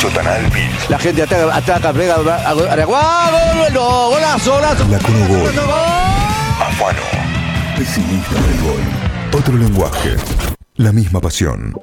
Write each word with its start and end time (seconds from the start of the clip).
Chotanal. 0.00 0.40
La 0.88 0.98
gente 0.98 1.22
ataca, 1.22 1.54
ataca, 1.54 1.92
pega, 1.92 2.16
¡Gol! 2.16 2.34
¡No! 3.74 4.08
¡Golazo, 4.08 4.54
golazo! 4.54 4.88
La 4.88 4.98
Cono 4.98 5.28
Gol. 5.28 5.54
¡Gol! 5.54 5.70
Afano. 6.58 7.02
Pesimista 7.76 8.34
del 8.34 8.62
gol. 8.62 9.38
Otro 9.38 9.56
lenguaje. 9.58 10.16
La 10.76 10.92
misma 10.92 11.20
pasión. 11.20 11.74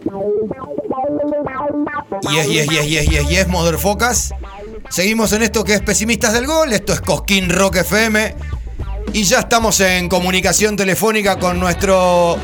Yes, 2.31 2.47
yes, 2.47 2.67
yes, 2.69 2.87
yes, 2.87 3.07
yes, 3.07 3.29
yes, 3.29 3.47
motherfuckers. 3.49 4.33
Seguimos 4.89 5.31
en 5.33 5.43
esto 5.43 5.63
que 5.63 5.75
es 5.75 5.81
Pesimistas 5.81 6.33
del 6.33 6.47
Gol. 6.47 6.73
Esto 6.73 6.93
es 6.93 7.01
Cosquín 7.01 7.51
Rock 7.51 7.75
FM. 7.77 8.35
Y 9.13 9.23
ya 9.25 9.41
estamos 9.41 9.79
en 9.79 10.09
comunicación 10.09 10.75
telefónica 10.75 11.37
con 11.37 11.59
nuestro 11.59 12.37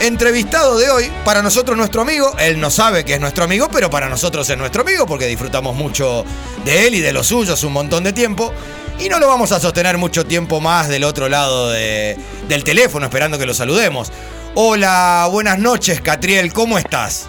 entrevistado 0.00 0.78
de 0.78 0.90
hoy. 0.90 1.10
Para 1.24 1.42
nosotros, 1.42 1.76
nuestro 1.76 2.02
amigo. 2.02 2.32
Él 2.38 2.60
no 2.60 2.70
sabe 2.70 3.04
que 3.04 3.14
es 3.14 3.20
nuestro 3.20 3.44
amigo, 3.44 3.68
pero 3.72 3.90
para 3.90 4.08
nosotros 4.08 4.48
es 4.50 4.56
nuestro 4.58 4.82
amigo 4.82 5.06
porque 5.06 5.26
disfrutamos 5.26 5.74
mucho 5.76 6.24
de 6.64 6.86
él 6.86 6.94
y 6.94 7.00
de 7.00 7.12
los 7.12 7.26
suyos 7.28 7.62
un 7.64 7.72
montón 7.72 8.04
de 8.04 8.12
tiempo. 8.12 8.52
Y 8.98 9.08
no 9.08 9.18
lo 9.18 9.28
vamos 9.28 9.52
a 9.52 9.60
sostener 9.60 9.98
mucho 9.98 10.24
tiempo 10.24 10.60
más 10.60 10.88
del 10.88 11.04
otro 11.04 11.28
lado 11.28 11.70
de- 11.70 12.16
del 12.48 12.64
teléfono, 12.64 13.06
esperando 13.06 13.38
que 13.38 13.44
lo 13.46 13.52
saludemos. 13.54 14.10
Hola, 14.54 15.28
buenas 15.30 15.58
noches, 15.58 16.00
Catriel, 16.00 16.50
¿cómo 16.52 16.78
estás? 16.78 17.28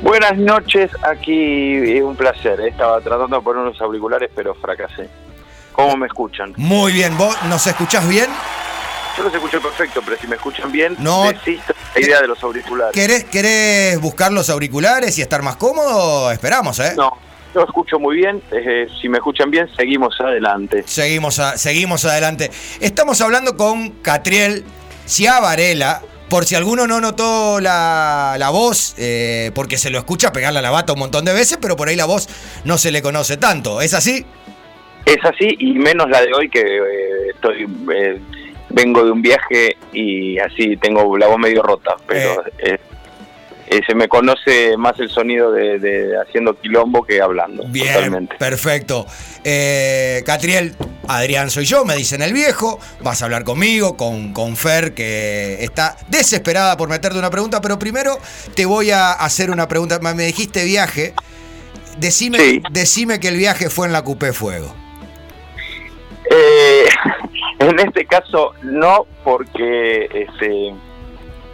Buenas 0.00 0.36
noches, 0.38 0.90
aquí 1.02 1.32
eh, 1.74 2.02
un 2.02 2.16
placer. 2.16 2.60
eh. 2.60 2.68
Estaba 2.68 3.00
tratando 3.00 3.36
de 3.36 3.42
poner 3.42 3.62
unos 3.62 3.80
auriculares, 3.80 4.30
pero 4.34 4.54
fracasé. 4.54 5.08
¿Cómo 5.72 5.96
me 5.96 6.06
escuchan? 6.06 6.54
Muy 6.56 6.92
bien, 6.92 7.16
¿vos 7.18 7.34
nos 7.44 7.66
escuchás 7.66 8.08
bien? 8.08 8.30
Yo 9.16 9.22
los 9.22 9.34
escucho 9.34 9.60
perfecto, 9.60 10.00
pero 10.04 10.16
si 10.20 10.26
me 10.26 10.36
escuchan 10.36 10.72
bien, 10.72 10.96
No. 10.98 11.24
desisto 11.30 11.72
de 11.94 12.00
la 12.00 12.06
idea 12.06 12.20
de 12.20 12.26
los 12.28 12.42
auriculares. 12.42 12.92
¿Querés, 12.92 13.24
¿Querés 13.24 14.00
buscar 14.00 14.32
los 14.32 14.50
auriculares 14.50 15.16
y 15.18 15.22
estar 15.22 15.42
más 15.42 15.56
cómodo? 15.56 16.30
Esperamos, 16.32 16.78
¿eh? 16.80 16.94
No, 16.96 17.12
yo 17.54 17.62
escucho 17.64 17.98
muy 18.00 18.16
bien. 18.16 18.42
eh, 18.50 18.88
si 19.00 19.08
me 19.08 19.18
escuchan 19.18 19.50
bien, 19.50 19.68
seguimos 19.76 20.20
adelante. 20.20 20.82
Seguimos, 20.86 21.38
a- 21.38 21.56
seguimos 21.56 22.04
adelante. 22.04 22.50
Estamos 22.80 23.20
hablando 23.20 23.56
con 23.56 23.90
Catriel 24.02 24.64
Ciavarela. 25.06 26.02
Por 26.28 26.46
si 26.46 26.56
alguno 26.56 26.86
no 26.88 27.00
notó 27.00 27.60
la, 27.60 28.34
la 28.38 28.50
voz, 28.50 28.94
eh, 28.98 29.52
porque 29.54 29.78
se 29.78 29.90
lo 29.90 29.98
escucha 29.98 30.32
pegarle 30.32 30.58
a 30.58 30.62
la 30.62 30.70
bata 30.70 30.92
un 30.94 30.98
montón 30.98 31.24
de 31.24 31.32
veces, 31.32 31.58
pero 31.60 31.76
por 31.76 31.88
ahí 31.88 31.94
la 31.96 32.06
voz 32.06 32.28
no 32.64 32.78
se 32.78 32.90
le 32.90 33.02
conoce 33.02 33.36
tanto. 33.36 33.80
¿Es 33.80 33.94
así? 33.94 34.26
Es 35.06 35.18
así, 35.22 35.54
y 35.60 35.74
menos 35.74 36.08
la 36.08 36.22
de 36.22 36.32
hoy, 36.32 36.48
que 36.48 36.60
eh, 36.60 37.30
estoy 37.34 37.68
eh, 37.94 38.20
vengo 38.74 39.04
de 39.04 39.10
un 39.10 39.22
viaje 39.22 39.76
y 39.92 40.38
así 40.38 40.76
tengo 40.76 41.16
la 41.16 41.26
voz 41.28 41.38
medio 41.38 41.62
rota, 41.62 41.96
pero 42.06 42.42
eh, 42.58 42.78
eh, 43.68 43.80
se 43.86 43.94
me 43.94 44.08
conoce 44.08 44.76
más 44.76 44.98
el 45.00 45.08
sonido 45.08 45.50
de, 45.52 45.78
de 45.78 46.20
haciendo 46.20 46.58
quilombo 46.60 47.02
que 47.04 47.20
hablando. 47.22 47.64
Bien, 47.68 47.92
Totalmente. 47.94 48.36
perfecto. 48.36 49.06
Eh, 49.42 50.22
Catriel, 50.26 50.74
Adrián 51.08 51.50
soy 51.50 51.64
yo, 51.64 51.84
me 51.84 51.96
dicen 51.96 52.20
el 52.22 52.32
viejo. 52.32 52.78
Vas 53.00 53.22
a 53.22 53.26
hablar 53.26 53.44
conmigo, 53.44 53.96
con, 53.96 54.32
con 54.32 54.56
Fer, 54.56 54.92
que 54.92 55.62
está 55.64 55.96
desesperada 56.08 56.76
por 56.76 56.88
meterte 56.88 57.18
una 57.18 57.30
pregunta, 57.30 57.60
pero 57.60 57.78
primero 57.78 58.18
te 58.54 58.66
voy 58.66 58.90
a 58.90 59.12
hacer 59.12 59.50
una 59.50 59.66
pregunta. 59.68 59.98
Me 60.00 60.24
dijiste 60.26 60.64
viaje. 60.64 61.14
Decime, 61.98 62.38
Sí. 62.38 62.62
decime 62.72 63.20
que 63.20 63.28
el 63.28 63.36
viaje 63.36 63.70
fue 63.70 63.86
en 63.86 63.92
la 63.92 64.02
Coupé 64.02 64.32
Fuego. 64.32 64.74
Eh, 66.30 66.84
en 67.58 67.78
este 67.78 68.04
caso 68.06 68.52
no, 68.62 69.06
porque 69.22 70.08
este, 70.12 70.74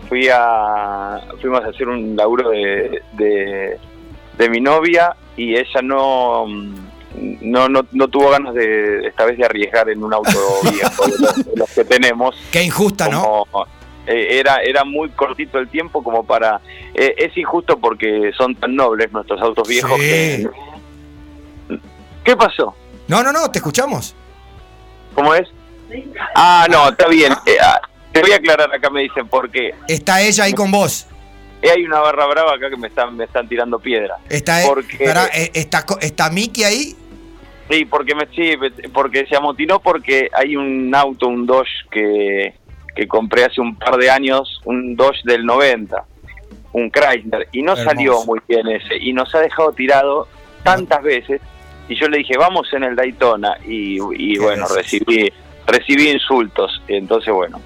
fui 0.09 0.29
a, 0.33 1.21
fuimos 1.41 1.63
a 1.65 1.69
hacer 1.69 1.89
un 1.89 2.17
laburo 2.17 2.51
de, 2.51 3.03
de, 3.13 3.79
de 4.39 4.49
mi 4.49 4.61
novia 4.61 5.15
y 5.37 5.55
ella 5.57 5.83
no, 5.83 6.47
no, 7.17 7.69
no, 7.69 7.87
no 7.93 8.09
tuvo 8.09 8.31
ganas 8.31 8.55
de 8.55 9.07
esta 9.07 9.25
vez 9.25 9.39
de 9.39 9.45
arriesgar 9.45 9.89
en 9.91 10.03
un 10.03 10.13
auto 10.13 10.31
viejo 10.73 11.07
de 11.07 11.19
los, 11.19 11.37
de 11.47 11.57
los 11.57 11.71
que 11.71 11.85
tenemos. 11.85 12.37
Qué 12.51 12.63
injusta, 12.63 13.09
¿no? 13.09 13.45
Eh, 14.07 14.39
era, 14.41 14.57
era 14.63 14.83
muy 14.85 15.11
cortito 15.11 15.59
el 15.59 15.69
tiempo 15.69 16.03
como 16.03 16.25
para... 16.25 16.61
eh, 16.95 17.15
es 17.19 17.37
injusto 17.37 17.79
porque 17.79 18.33
son 18.37 18.57
tan 18.57 18.75
nobles 18.75 19.13
nuestros 19.13 19.41
autos 19.41 19.69
viejos 19.69 19.93
Sí. 19.93 19.99
que... 20.01 20.49
¿Qué 22.25 22.37
pasó? 22.37 22.75
No, 23.09 23.23
no, 23.23 23.33
no, 23.33 23.51
te 23.51 23.59
escuchamos. 23.59 24.15
¿Cómo 25.15 25.35
es? 25.35 25.49
Ah, 26.35 26.67
no, 26.71 26.89
está 26.91 27.09
bien. 27.09 27.33
Eh, 27.47 27.57
ah, 27.63 27.81
te 28.13 28.21
voy 28.21 28.33
a 28.33 28.37
aclarar 28.37 28.75
acá, 28.75 28.91
me 28.91 29.03
dicen, 29.03 29.29
porque 29.29 29.75
Está 29.89 30.21
ella 30.23 30.45
ahí 30.45 30.53
con 30.53 30.71
vos. 30.71 31.07
hay 31.63 31.85
una 31.85 32.01
barra 32.01 32.27
brava 32.27 32.55
acá 32.55 32.71
que 32.71 32.77
me 32.77 32.89
están, 32.89 33.17
me 33.17 33.25
están 33.25 33.49
tirando 33.49 33.79
piedra. 33.79 34.17
Está, 34.29 34.61
Porque- 34.67 35.05
Pará, 35.05 35.27
eh, 35.35 35.51
está, 35.55 35.85
está 36.01 36.31
Miki 36.31 36.65
ahí. 36.65 36.97
Sí, 37.71 37.85
porque 37.85 38.15
me 38.17 38.27
sí, 38.35 38.55
porque 38.93 39.27
se 39.27 39.37
amotinó 39.37 39.79
porque 39.81 40.29
hay 40.33 40.57
un 40.57 40.93
auto, 40.93 41.29
un 41.29 41.47
Dodge 41.47 41.69
que, 41.89 42.55
que 42.97 43.07
compré 43.07 43.45
hace 43.45 43.61
un 43.61 43.77
par 43.77 43.97
de 43.97 44.11
años, 44.11 44.61
un 44.65 44.97
Dodge 44.97 45.21
del 45.23 45.47
90, 45.47 46.05
un 46.73 46.91
Chrysler, 46.91 47.47
y 47.53 47.63
no 47.63 47.73
Hermoso. 47.75 47.85
salió 47.89 48.25
muy 48.25 48.41
bien 48.49 48.67
ese, 48.67 48.97
y 48.97 49.13
nos 49.13 49.33
ha 49.37 49.39
dejado 49.39 49.71
tirado 49.73 50.27
tantas 50.65 51.01
veces, 51.05 51.41
y 51.89 51.95
yo 51.95 52.09
le 52.09 52.19
dije, 52.19 52.37
vamos 52.37 52.67
en 52.73 52.83
el 52.83 52.97
Daytona, 52.97 53.57
y, 53.65 53.99
y 54.17 54.35
Qué 54.35 54.41
bueno, 54.41 54.67
recibí, 54.67 55.33
recibí 55.71 56.09
insultos, 56.11 56.83
entonces 56.89 57.33
bueno, 57.33 57.61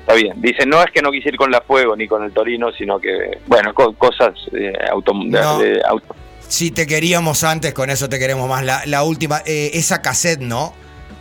está 0.00 0.14
bien. 0.14 0.34
Dice, 0.40 0.66
no 0.66 0.82
es 0.82 0.90
que 0.90 1.02
no 1.02 1.10
quise 1.10 1.28
ir 1.30 1.36
con 1.36 1.50
la 1.50 1.60
Fuego 1.60 1.96
ni 1.96 2.06
con 2.08 2.22
el 2.24 2.32
Torino, 2.32 2.70
sino 2.72 2.98
que, 2.98 3.38
bueno, 3.46 3.72
co- 3.74 3.92
cosas 3.94 4.34
eh, 4.52 4.72
auto, 4.90 5.12
de- 5.14 5.40
No. 5.40 5.58
de 5.58 5.82
auto. 5.86 6.14
Si 6.40 6.70
te 6.70 6.86
queríamos 6.86 7.44
antes, 7.44 7.74
con 7.74 7.90
eso 7.90 8.08
te 8.08 8.18
queremos 8.18 8.48
más. 8.48 8.64
La, 8.64 8.80
la 8.86 9.02
última, 9.02 9.42
eh, 9.44 9.70
esa 9.74 10.00
cassette, 10.00 10.40
¿no? 10.40 10.72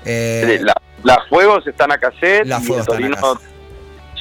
Eh, 0.06 0.60
La- 0.62 0.76
las 1.04 1.28
fuegos 1.28 1.68
están 1.68 1.92
a 1.92 1.98
cassette 1.98 2.46
y 2.48 2.52
el 2.74 2.86
Torino 2.86 3.18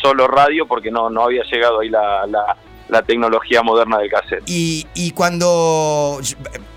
solo 0.02 0.26
radio 0.28 0.66
porque 0.66 0.90
no, 0.90 1.08
no 1.10 1.22
había 1.24 1.42
llegado 1.44 1.80
ahí 1.80 1.88
la, 1.88 2.26
la, 2.26 2.56
la 2.88 3.02
tecnología 3.02 3.62
moderna 3.62 3.98
del 3.98 4.10
cassette. 4.10 4.42
y, 4.46 4.86
y 4.94 5.12
cuando. 5.12 6.20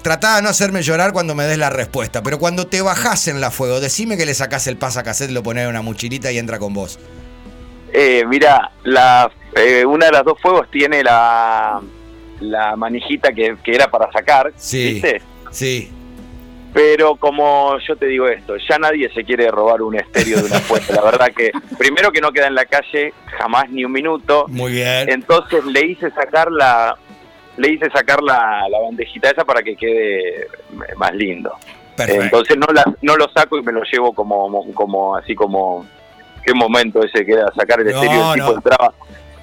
Trataba 0.01 0.37
de 0.37 0.41
no 0.43 0.49
hacerme 0.49 0.81
llorar 0.81 1.11
cuando 1.11 1.35
me 1.35 1.43
des 1.43 1.57
la 1.57 1.69
respuesta, 1.69 2.23
pero 2.23 2.39
cuando 2.39 2.67
te 2.67 2.81
bajás 2.81 3.27
en 3.27 3.41
la 3.41 3.51
fuego, 3.51 3.79
decime 3.81 4.15
que 4.17 4.25
le 4.25 4.33
sacás 4.33 4.67
el 4.67 4.77
pasa 4.77 5.03
cassette, 5.03 5.31
lo 5.31 5.43
ponés 5.43 5.63
en 5.65 5.69
una 5.69 5.81
mochilita 5.81 6.31
y 6.31 6.37
entra 6.37 6.57
con 6.57 6.73
vos. 6.73 6.99
Eh, 7.91 8.23
mira, 8.27 8.71
la, 8.83 9.29
eh, 9.55 9.83
una 9.85 10.05
de 10.05 10.11
las 10.13 10.23
dos 10.23 10.39
fuegos 10.41 10.69
tiene 10.71 11.03
la, 11.03 11.81
la 12.39 12.75
manijita 12.77 13.33
que, 13.33 13.57
que 13.63 13.75
era 13.75 13.89
para 13.91 14.09
sacar, 14.11 14.53
Sí. 14.55 14.93
¿viste? 14.93 15.21
Sí. 15.51 15.91
Pero 16.71 17.15
como 17.15 17.77
yo 17.79 17.95
te 17.97 18.05
digo 18.05 18.27
esto, 18.27 18.53
ya 18.69 18.77
nadie 18.77 19.11
se 19.13 19.23
quiere 19.25 19.49
robar 19.49 19.81
un 19.81 19.95
estéreo 19.95 20.37
de 20.37 20.45
una 20.45 20.59
fuente. 20.59 20.93
La 20.93 21.01
verdad 21.01 21.27
que, 21.35 21.51
primero 21.79 22.11
que 22.11 22.21
no 22.21 22.31
queda 22.31 22.47
en 22.47 22.53
la 22.55 22.65
calle 22.65 23.11
jamás 23.37 23.69
ni 23.71 23.83
un 23.83 23.91
minuto. 23.91 24.45
Muy 24.47 24.73
bien. 24.73 25.09
Entonces 25.09 25.65
le 25.65 25.87
hice 25.87 26.11
sacar 26.11 26.51
la 26.51 26.95
le 27.59 27.73
hice 27.73 27.89
sacar 27.91 28.21
la, 28.23 28.67
la 28.69 28.79
bandejita 28.79 29.29
esa 29.29 29.43
para 29.45 29.61
que 29.61 29.75
quede 29.75 30.47
más 30.97 31.13
lindo. 31.13 31.51
Perfecto. 31.95 32.23
Entonces 32.23 32.57
no 32.57 32.67
la, 32.73 32.83
no 33.01 33.15
lo 33.17 33.27
saco 33.29 33.57
y 33.57 33.61
me 33.61 33.73
lo 33.73 33.81
llevo 33.83 34.13
como 34.13 34.65
como 34.73 35.15
así 35.17 35.35
como 35.35 35.85
qué 36.43 36.53
momento 36.53 37.03
ese 37.03 37.25
que 37.25 37.33
era 37.33 37.51
sacar 37.53 37.81
el 37.81 37.87
No, 37.87 37.91
estéreo 38.01 38.27
el 38.33 38.33
tipo 38.39 38.47
no. 38.51 38.55
entraba 38.55 38.93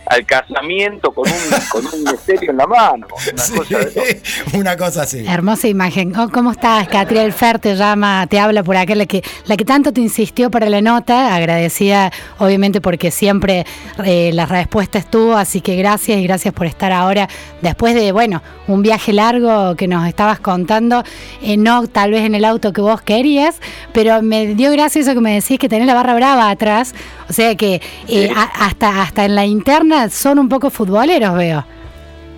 al 0.07 0.25
casamiento 0.25 1.13
con 1.13 1.29
un 1.29 1.35
con 1.71 1.85
un 1.87 2.09
estéreo 2.15 2.51
en 2.51 2.57
la 2.57 2.67
mano, 2.67 3.07
una 3.33 3.43
Sí, 3.43 3.53
cosa 3.55 3.79
de 3.79 4.23
una 4.59 4.77
cosa 4.77 5.03
así. 5.03 5.25
Hermosa 5.27 5.69
imagen. 5.69 6.17
Oh, 6.17 6.29
¿Cómo 6.29 6.53
estás? 6.53 6.89
Catriel 6.89 7.33
Fer 7.33 7.59
te 7.59 7.75
llama, 7.75 8.27
te 8.29 8.39
habla 8.39 8.63
por 8.63 8.77
acá, 8.77 8.95
la 8.95 9.07
que, 9.07 9.23
la 9.47 9.57
que 9.57 9.65
tanto 9.65 9.93
te 9.93 10.01
insistió 10.01 10.51
para 10.51 10.69
la 10.69 10.81
nota, 10.81 11.35
agradecida 11.35 12.11
obviamente 12.39 12.81
porque 12.81 13.11
siempre 13.11 13.67
eh, 14.05 14.31
la 14.33 14.47
respuesta 14.47 14.99
estuvo, 14.99 15.35
así 15.37 15.61
que 15.61 15.77
gracias 15.77 16.19
y 16.19 16.23
gracias 16.25 16.53
por 16.55 16.67
estar 16.67 16.93
ahora, 16.93 17.29
después 17.63 17.95
de, 17.95 18.13
bueno, 18.13 18.43
un 18.69 18.83
viaje 18.83 19.13
largo 19.13 19.75
que 19.77 19.89
nos 19.89 20.07
estabas 20.09 20.41
contando, 20.41 21.03
eh, 21.43 21.57
no 21.57 21.87
tal 21.89 22.11
vez 22.11 22.25
en 22.25 22.35
el 22.35 22.45
auto 22.45 22.73
que 22.73 22.81
vos 22.81 23.01
querías, 23.03 23.57
pero 23.93 24.23
me 24.23 24.55
dio 24.55 24.71
gracia 24.73 25.01
eso 25.01 25.15
que 25.15 25.21
me 25.21 25.35
decís 25.35 25.59
que 25.59 25.69
tenés 25.69 25.87
la 25.87 25.95
barra 25.95 26.15
brava 26.15 26.51
atrás, 26.51 26.95
o 27.29 27.33
sea 27.33 27.55
que 27.57 27.81
eh, 28.09 28.31
a- 28.35 28.67
hasta, 28.67 29.03
hasta 29.03 29.25
en 29.25 29.35
la 29.35 29.47
interna 29.47 29.96
son 30.11 30.39
un 30.39 30.49
poco 30.49 30.71
futboleros, 30.71 31.35
veo. 31.37 31.65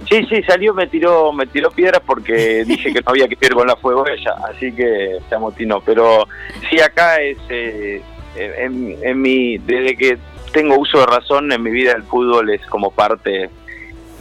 Sí, 0.08 0.25
sí, 0.28 0.43
salió, 0.44 0.72
me 0.72 0.87
tiró, 0.87 1.32
me 1.32 1.46
tiró 1.46 1.70
piedras 1.70 2.00
porque 2.05 2.64
dije 2.66 2.93
que 2.93 3.00
no 3.00 3.10
había 3.10 3.28
que 3.28 3.37
ir 3.40 3.55
con 3.55 3.66
la 3.66 3.76
fuego 3.76 4.06
ella, 4.06 4.34
así 4.49 4.72
que 4.72 5.19
se 5.28 5.34
amotinó. 5.34 5.81
Pero 5.81 6.26
sí, 6.70 6.81
acá 6.81 7.20
es, 7.20 7.37
eh, 7.50 8.00
en, 8.37 8.96
en 9.02 9.20
mi, 9.20 9.58
desde 9.58 9.96
que 9.96 10.19
tengo 10.52 10.78
uso 10.78 11.00
de 11.00 11.06
razón 11.06 11.52
en 11.52 11.62
mi 11.62 11.70
vida 11.70 11.93
el 11.93 12.05
fútbol 12.05 12.49
es 12.50 12.64
como 12.66 12.90
parte 12.90 13.50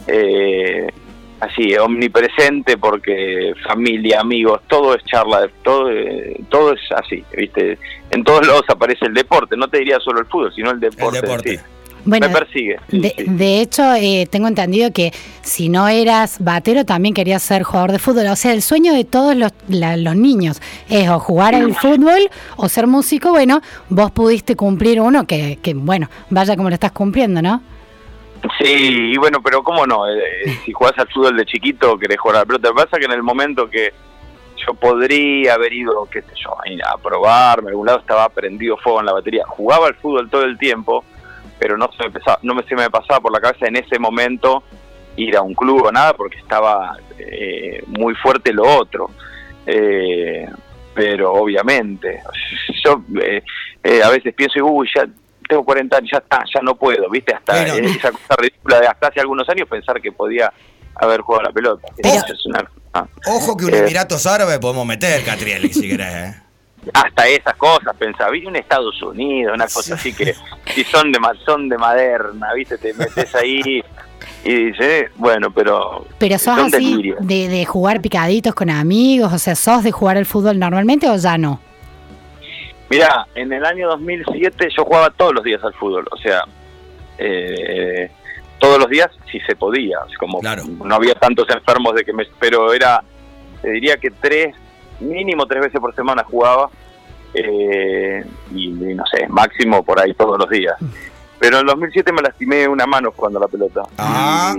eh, 0.06 0.88
así, 1.40 1.76
omnipresente 1.76 2.76
porque 2.76 3.54
familia, 3.66 4.20
amigos, 4.20 4.60
todo 4.68 4.94
es 4.94 5.04
charla, 5.04 5.48
todo, 5.62 5.90
eh, 5.90 6.36
todo 6.48 6.72
es 6.72 6.80
así, 6.94 7.24
¿viste? 7.36 7.78
En 8.10 8.24
todos 8.24 8.46
lados 8.46 8.64
aparece 8.68 9.06
el 9.06 9.14
deporte, 9.14 9.56
no 9.56 9.68
te 9.68 9.78
diría 9.78 9.98
solo 10.00 10.20
el 10.20 10.26
fútbol, 10.26 10.52
sino 10.54 10.70
el 10.70 10.76
El 10.82 10.90
deporte. 10.90 11.20
deporte. 11.20 11.56
sí. 11.56 11.64
Bueno, 12.08 12.28
me 12.28 12.34
persigue. 12.34 12.76
sí, 12.90 13.00
De, 13.00 13.14
sí. 13.16 13.24
de 13.26 13.60
hecho, 13.60 13.94
eh, 13.94 14.26
tengo 14.30 14.48
entendido 14.48 14.92
que 14.92 15.12
si 15.42 15.68
no 15.68 15.88
eras 15.88 16.36
batero, 16.40 16.84
también 16.84 17.14
querías 17.14 17.42
ser 17.42 17.62
jugador 17.64 17.92
de 17.92 17.98
fútbol. 17.98 18.26
O 18.28 18.36
sea, 18.36 18.52
el 18.52 18.62
sueño 18.62 18.94
de 18.94 19.04
todos 19.04 19.36
los, 19.36 19.52
la- 19.68 19.96
los 19.96 20.16
niños 20.16 20.60
es 20.88 21.08
o 21.10 21.18
jugar 21.18 21.54
al 21.54 21.74
fútbol 21.74 22.30
o 22.56 22.68
ser 22.68 22.86
músico. 22.86 23.30
Bueno, 23.30 23.60
vos 23.90 24.10
pudiste 24.10 24.56
cumplir 24.56 25.00
uno 25.00 25.26
que, 25.26 25.58
que 25.62 25.74
bueno, 25.74 26.08
vaya 26.30 26.56
como 26.56 26.68
lo 26.70 26.74
estás 26.74 26.92
cumpliendo, 26.92 27.42
¿no? 27.42 27.62
Sí, 28.58 28.66
y 29.12 29.16
bueno, 29.16 29.38
pero 29.42 29.62
cómo 29.62 29.84
no, 29.86 30.08
Eh, 30.08 30.18
eh, 30.46 30.58
si 30.64 30.72
jugás 30.72 30.94
al 30.98 31.08
fútbol 31.08 31.36
de 31.36 31.44
chiquito 31.44 31.98
querés 31.98 32.18
jugar. 32.18 32.46
Lo 32.48 32.58
que 32.58 32.70
pasa 32.70 32.98
que 32.98 33.04
en 33.04 33.12
el 33.12 33.22
momento 33.22 33.68
que 33.68 33.92
yo 34.66 34.74
podría 34.74 35.54
haber 35.54 35.72
ido, 35.72 36.08
qué 36.10 36.22
sé 36.22 36.28
yo, 36.42 36.56
a 36.86 36.96
probarme, 36.98 37.68
a 37.68 37.70
algún 37.70 37.86
lado 37.86 37.98
estaba 37.98 38.28
prendido 38.28 38.76
fuego 38.76 39.00
en 39.00 39.06
la 39.06 39.12
batería. 39.12 39.44
Jugaba 39.46 39.88
al 39.88 39.94
fútbol 39.96 40.30
todo 40.30 40.44
el 40.44 40.56
tiempo, 40.56 41.04
pero 41.58 41.76
no 41.76 41.90
se 41.96 42.04
me, 42.04 42.10
pasaba, 42.10 42.38
no 42.42 42.54
me, 42.54 42.62
se 42.64 42.74
me 42.74 42.88
pasaba 42.90 43.20
por 43.20 43.32
la 43.32 43.40
cabeza 43.40 43.66
en 43.66 43.76
ese 43.76 43.98
momento 43.98 44.62
ir 45.16 45.36
a 45.36 45.42
un 45.42 45.54
club 45.54 45.84
o 45.86 45.92
nada, 45.92 46.14
porque 46.14 46.38
estaba 46.38 46.96
eh, 47.18 47.82
muy 47.86 48.14
fuerte 48.14 48.52
lo 48.52 48.62
otro. 48.64 49.10
Eh, 49.66 50.48
pero 50.94 51.32
obviamente, 51.34 52.20
yo 52.84 53.02
eh, 53.22 53.42
eh, 53.84 54.02
a 54.02 54.08
veces 54.10 54.34
pienso, 54.34 54.64
uy, 54.64 54.88
ya 54.94 55.06
tengo 55.48 55.64
40 55.64 55.96
años, 55.96 56.10
ya 56.12 56.18
está, 56.18 56.42
ya 56.52 56.60
no 56.62 56.74
puedo, 56.74 57.08
¿viste? 57.10 57.34
Hasta 57.34 57.64
esa 57.96 58.10
cosa 58.12 58.36
ridícula 58.36 58.80
de 58.80 58.86
hasta 58.86 59.08
hace 59.08 59.20
algunos 59.20 59.48
años 59.48 59.68
pensar 59.68 60.00
que 60.00 60.12
podía 60.12 60.52
haber 60.96 61.20
jugado 61.20 61.44
la 61.44 61.52
pelota. 61.52 61.88
Pero- 61.96 62.08
Eso 62.14 62.32
es 62.32 62.46
una- 62.46 62.70
ah. 62.94 63.06
Ojo 63.26 63.56
que 63.56 63.64
un 63.66 63.74
Eh, 63.74 63.78
Emiratos 63.78 64.26
Árabes 64.26 64.58
podemos 64.58 64.84
meter, 64.86 65.22
Catriel, 65.24 65.72
si 65.72 65.88
querés, 65.88 66.14
¿eh? 66.14 66.34
Hasta 66.94 67.26
esas 67.28 67.54
cosas 67.56 67.94
pensaba, 67.98 68.30
viste 68.30 68.48
un 68.48 68.56
Estados 68.56 69.00
Unidos, 69.02 69.52
una 69.54 69.66
cosa 69.66 69.94
así 69.94 70.12
que 70.12 70.34
si 70.74 70.84
son 70.84 71.12
de 71.12 71.18
ma- 71.18 71.34
son 71.44 71.68
de 71.68 71.76
maderna, 71.78 72.52
viste, 72.54 72.78
te 72.78 72.94
metes 72.94 73.34
ahí 73.34 73.82
y 74.44 74.54
dices, 74.54 75.10
bueno, 75.16 75.50
pero 75.50 76.06
Pero 76.18 76.38
sos 76.38 76.56
son 76.56 76.66
así 76.74 77.12
de, 77.20 77.48
de 77.48 77.64
jugar 77.66 78.00
picaditos 78.00 78.54
con 78.54 78.70
amigos, 78.70 79.32
o 79.32 79.38
sea, 79.38 79.54
sos 79.54 79.82
de 79.82 79.90
jugar 79.92 80.16
al 80.16 80.26
fútbol 80.26 80.58
normalmente 80.58 81.08
o 81.08 81.16
ya 81.16 81.36
no. 81.36 81.60
Mira, 82.90 83.26
en 83.34 83.52
el 83.52 83.64
año 83.66 83.88
2007 83.88 84.68
yo 84.74 84.84
jugaba 84.84 85.10
todos 85.10 85.34
los 85.34 85.44
días 85.44 85.62
al 85.62 85.74
fútbol, 85.74 86.06
o 86.10 86.16
sea, 86.16 86.42
eh, 87.18 88.10
todos 88.58 88.78
los 88.78 88.88
días 88.88 89.08
si 89.30 89.40
se 89.40 89.54
podía, 89.56 89.98
como 90.18 90.40
Claro. 90.40 90.62
no 90.84 90.94
había 90.94 91.14
tantos 91.14 91.46
enfermos 91.50 91.94
de 91.94 92.04
que 92.04 92.12
me, 92.12 92.24
pero 92.40 92.72
era, 92.72 93.02
te 93.60 93.70
diría 93.72 93.96
que 93.98 94.10
tres, 94.10 94.54
mínimo 95.00 95.46
tres 95.46 95.62
veces 95.62 95.80
por 95.80 95.94
semana 95.94 96.24
jugaba, 96.24 96.68
eh, 97.34 98.24
y, 98.54 98.64
y 98.68 98.94
no 98.94 99.04
sé, 99.06 99.26
máximo 99.28 99.82
por 99.84 100.00
ahí 100.00 100.14
todos 100.14 100.38
los 100.38 100.48
días. 100.48 100.74
Pero 101.38 101.56
en 101.58 101.60
el 101.62 101.66
2007 101.68 102.12
me 102.12 102.22
lastimé 102.22 102.66
una 102.66 102.86
mano 102.86 103.12
jugando 103.14 103.38
la 103.38 103.48
pelota. 103.48 103.82
Ah. 103.96 104.54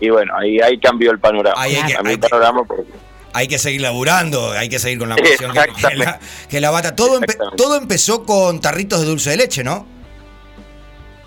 Y, 0.00 0.06
y 0.06 0.10
bueno, 0.10 0.34
ahí, 0.36 0.60
ahí 0.60 0.78
cambió 0.78 1.10
el 1.10 1.18
panorama. 1.18 1.54
Ahí 1.60 1.76
hay 1.76 1.82
que- 1.92 1.96
hay 1.96 2.14
el 2.14 2.20
que- 2.20 2.28
panorama 2.28 2.64
porque 2.64 2.84
Hay 3.32 3.48
que 3.48 3.58
seguir 3.58 3.80
laburando, 3.80 4.52
hay 4.52 4.68
que 4.68 4.78
seguir 4.78 4.98
con 4.98 5.08
la 5.08 5.16
pasión 5.16 5.52
que, 5.52 5.96
la, 5.96 6.20
que 6.48 6.60
la 6.60 6.70
bata. 6.70 6.94
Todo, 6.94 7.18
empe- 7.20 7.36
todo 7.56 7.76
empezó 7.76 8.24
con 8.24 8.60
tarritos 8.60 9.00
de 9.00 9.06
dulce 9.06 9.30
de 9.30 9.36
leche, 9.38 9.64
¿no? 9.64 9.86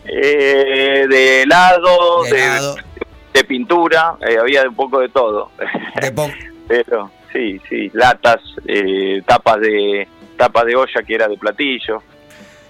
Eh, 0.05 1.05
de 1.09 1.41
helado, 1.41 2.23
De 2.23 2.31
de, 2.31 2.43
helado. 2.45 2.75
de 3.33 3.43
pintura, 3.43 4.15
eh, 4.27 4.37
había 4.39 4.63
un 4.69 4.75
poco 4.75 4.99
de 4.99 5.09
todo. 5.09 5.51
De 6.01 6.11
Pero 6.67 7.11
sí, 7.37 7.61
sí, 7.69 7.91
latas, 7.93 8.41
eh, 8.67 9.21
tapas 9.25 9.59
de 9.61 10.07
tapas 10.37 10.65
de 10.65 10.75
olla 10.75 11.03
que 11.05 11.15
era 11.15 11.27
de 11.27 11.37
platillo. 11.37 12.01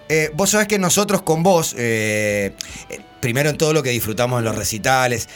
Eh, 0.09 0.29
vos 0.33 0.49
sabés 0.49 0.67
que 0.67 0.79
nosotros 0.79 1.21
con 1.21 1.43
vos, 1.43 1.75
eh, 1.77 2.53
primero 3.19 3.49
en 3.49 3.57
todo 3.57 3.73
lo 3.73 3.83
que 3.83 3.89
disfrutamos 3.89 4.39
en 4.39 4.45
los 4.45 4.55
recitales, 4.55 5.29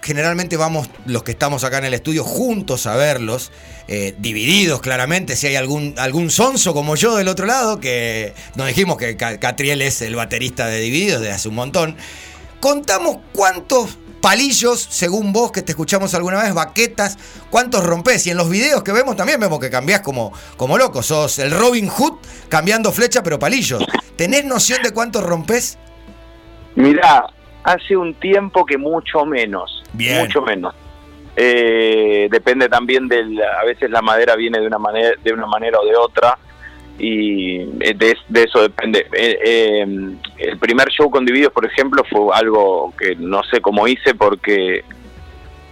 generalmente 0.00 0.56
vamos 0.56 0.88
los 1.04 1.24
que 1.24 1.32
estamos 1.32 1.62
acá 1.62 1.76
en 1.76 1.84
el 1.84 1.92
estudio 1.92 2.24
juntos 2.24 2.86
a 2.86 2.96
verlos, 2.96 3.52
divididos 4.16 4.80
claramente, 4.80 5.36
si 5.36 5.46
hay 5.46 5.56
algún, 5.56 5.94
algún 5.98 6.30
sonso 6.30 6.72
como 6.72 6.96
yo 6.96 7.16
del 7.16 7.28
otro 7.28 7.44
lado, 7.44 7.78
que 7.78 8.32
nos 8.56 8.66
dijimos 8.66 8.96
que 8.96 9.18
Ca- 9.18 9.38
Catriel 9.38 9.82
es 9.82 10.00
el 10.00 10.16
baterista 10.16 10.68
de 10.68 10.80
Divididos 10.80 11.20
de 11.20 11.32
hace 11.32 11.50
un 11.50 11.56
montón, 11.56 11.96
contamos 12.60 13.18
cuántos 13.32 13.98
palillos, 14.22 14.80
según 14.80 15.32
vos 15.32 15.52
que 15.52 15.60
te 15.60 15.72
escuchamos 15.72 16.14
alguna 16.14 16.42
vez, 16.42 16.54
baquetas, 16.54 17.18
cuántos 17.50 17.84
rompés. 17.84 18.26
Y 18.26 18.30
en 18.30 18.38
los 18.38 18.48
videos 18.48 18.82
que 18.82 18.92
vemos 18.92 19.16
también 19.16 19.38
vemos 19.38 19.60
que 19.60 19.68
cambiás 19.68 20.00
como, 20.00 20.32
como 20.56 20.78
loco. 20.78 21.02
Sos 21.02 21.38
el 21.38 21.50
Robin 21.50 21.88
Hood 21.88 22.14
cambiando 22.48 22.90
flecha, 22.92 23.22
pero 23.22 23.38
palillos. 23.38 23.84
¿Tenés 24.16 24.46
noción 24.46 24.80
de 24.82 24.92
cuántos 24.92 25.22
rompés? 25.22 25.78
Mirá, 26.76 27.26
hace 27.64 27.96
un 27.96 28.14
tiempo 28.14 28.64
que 28.64 28.78
mucho 28.78 29.26
menos, 29.26 29.82
Bien. 29.92 30.20
mucho 30.20 30.40
menos. 30.40 30.74
Eh, 31.36 32.28
depende 32.30 32.68
también 32.68 33.08
del, 33.08 33.38
a 33.42 33.64
veces 33.64 33.90
la 33.90 34.02
madera 34.02 34.36
viene 34.36 34.60
de 34.60 34.66
una 34.66 34.78
manera, 34.78 35.10
de 35.22 35.32
una 35.32 35.46
manera 35.46 35.78
o 35.80 35.84
de 35.84 35.96
otra 35.96 36.38
y 36.98 37.60
eh, 37.80 37.94
de, 37.94 38.16
de 38.28 38.42
eso 38.42 38.62
depende. 38.62 39.06
Eh, 39.12 39.38
eh, 39.44 40.16
el 40.38 40.58
primer 40.58 40.88
show 40.90 41.10
con 41.10 41.24
Divididos, 41.24 41.52
por 41.52 41.64
ejemplo, 41.64 42.04
fue 42.08 42.34
algo 42.34 42.92
que 42.98 43.16
no 43.16 43.42
sé 43.44 43.60
cómo 43.60 43.88
hice 43.88 44.14
porque, 44.14 44.84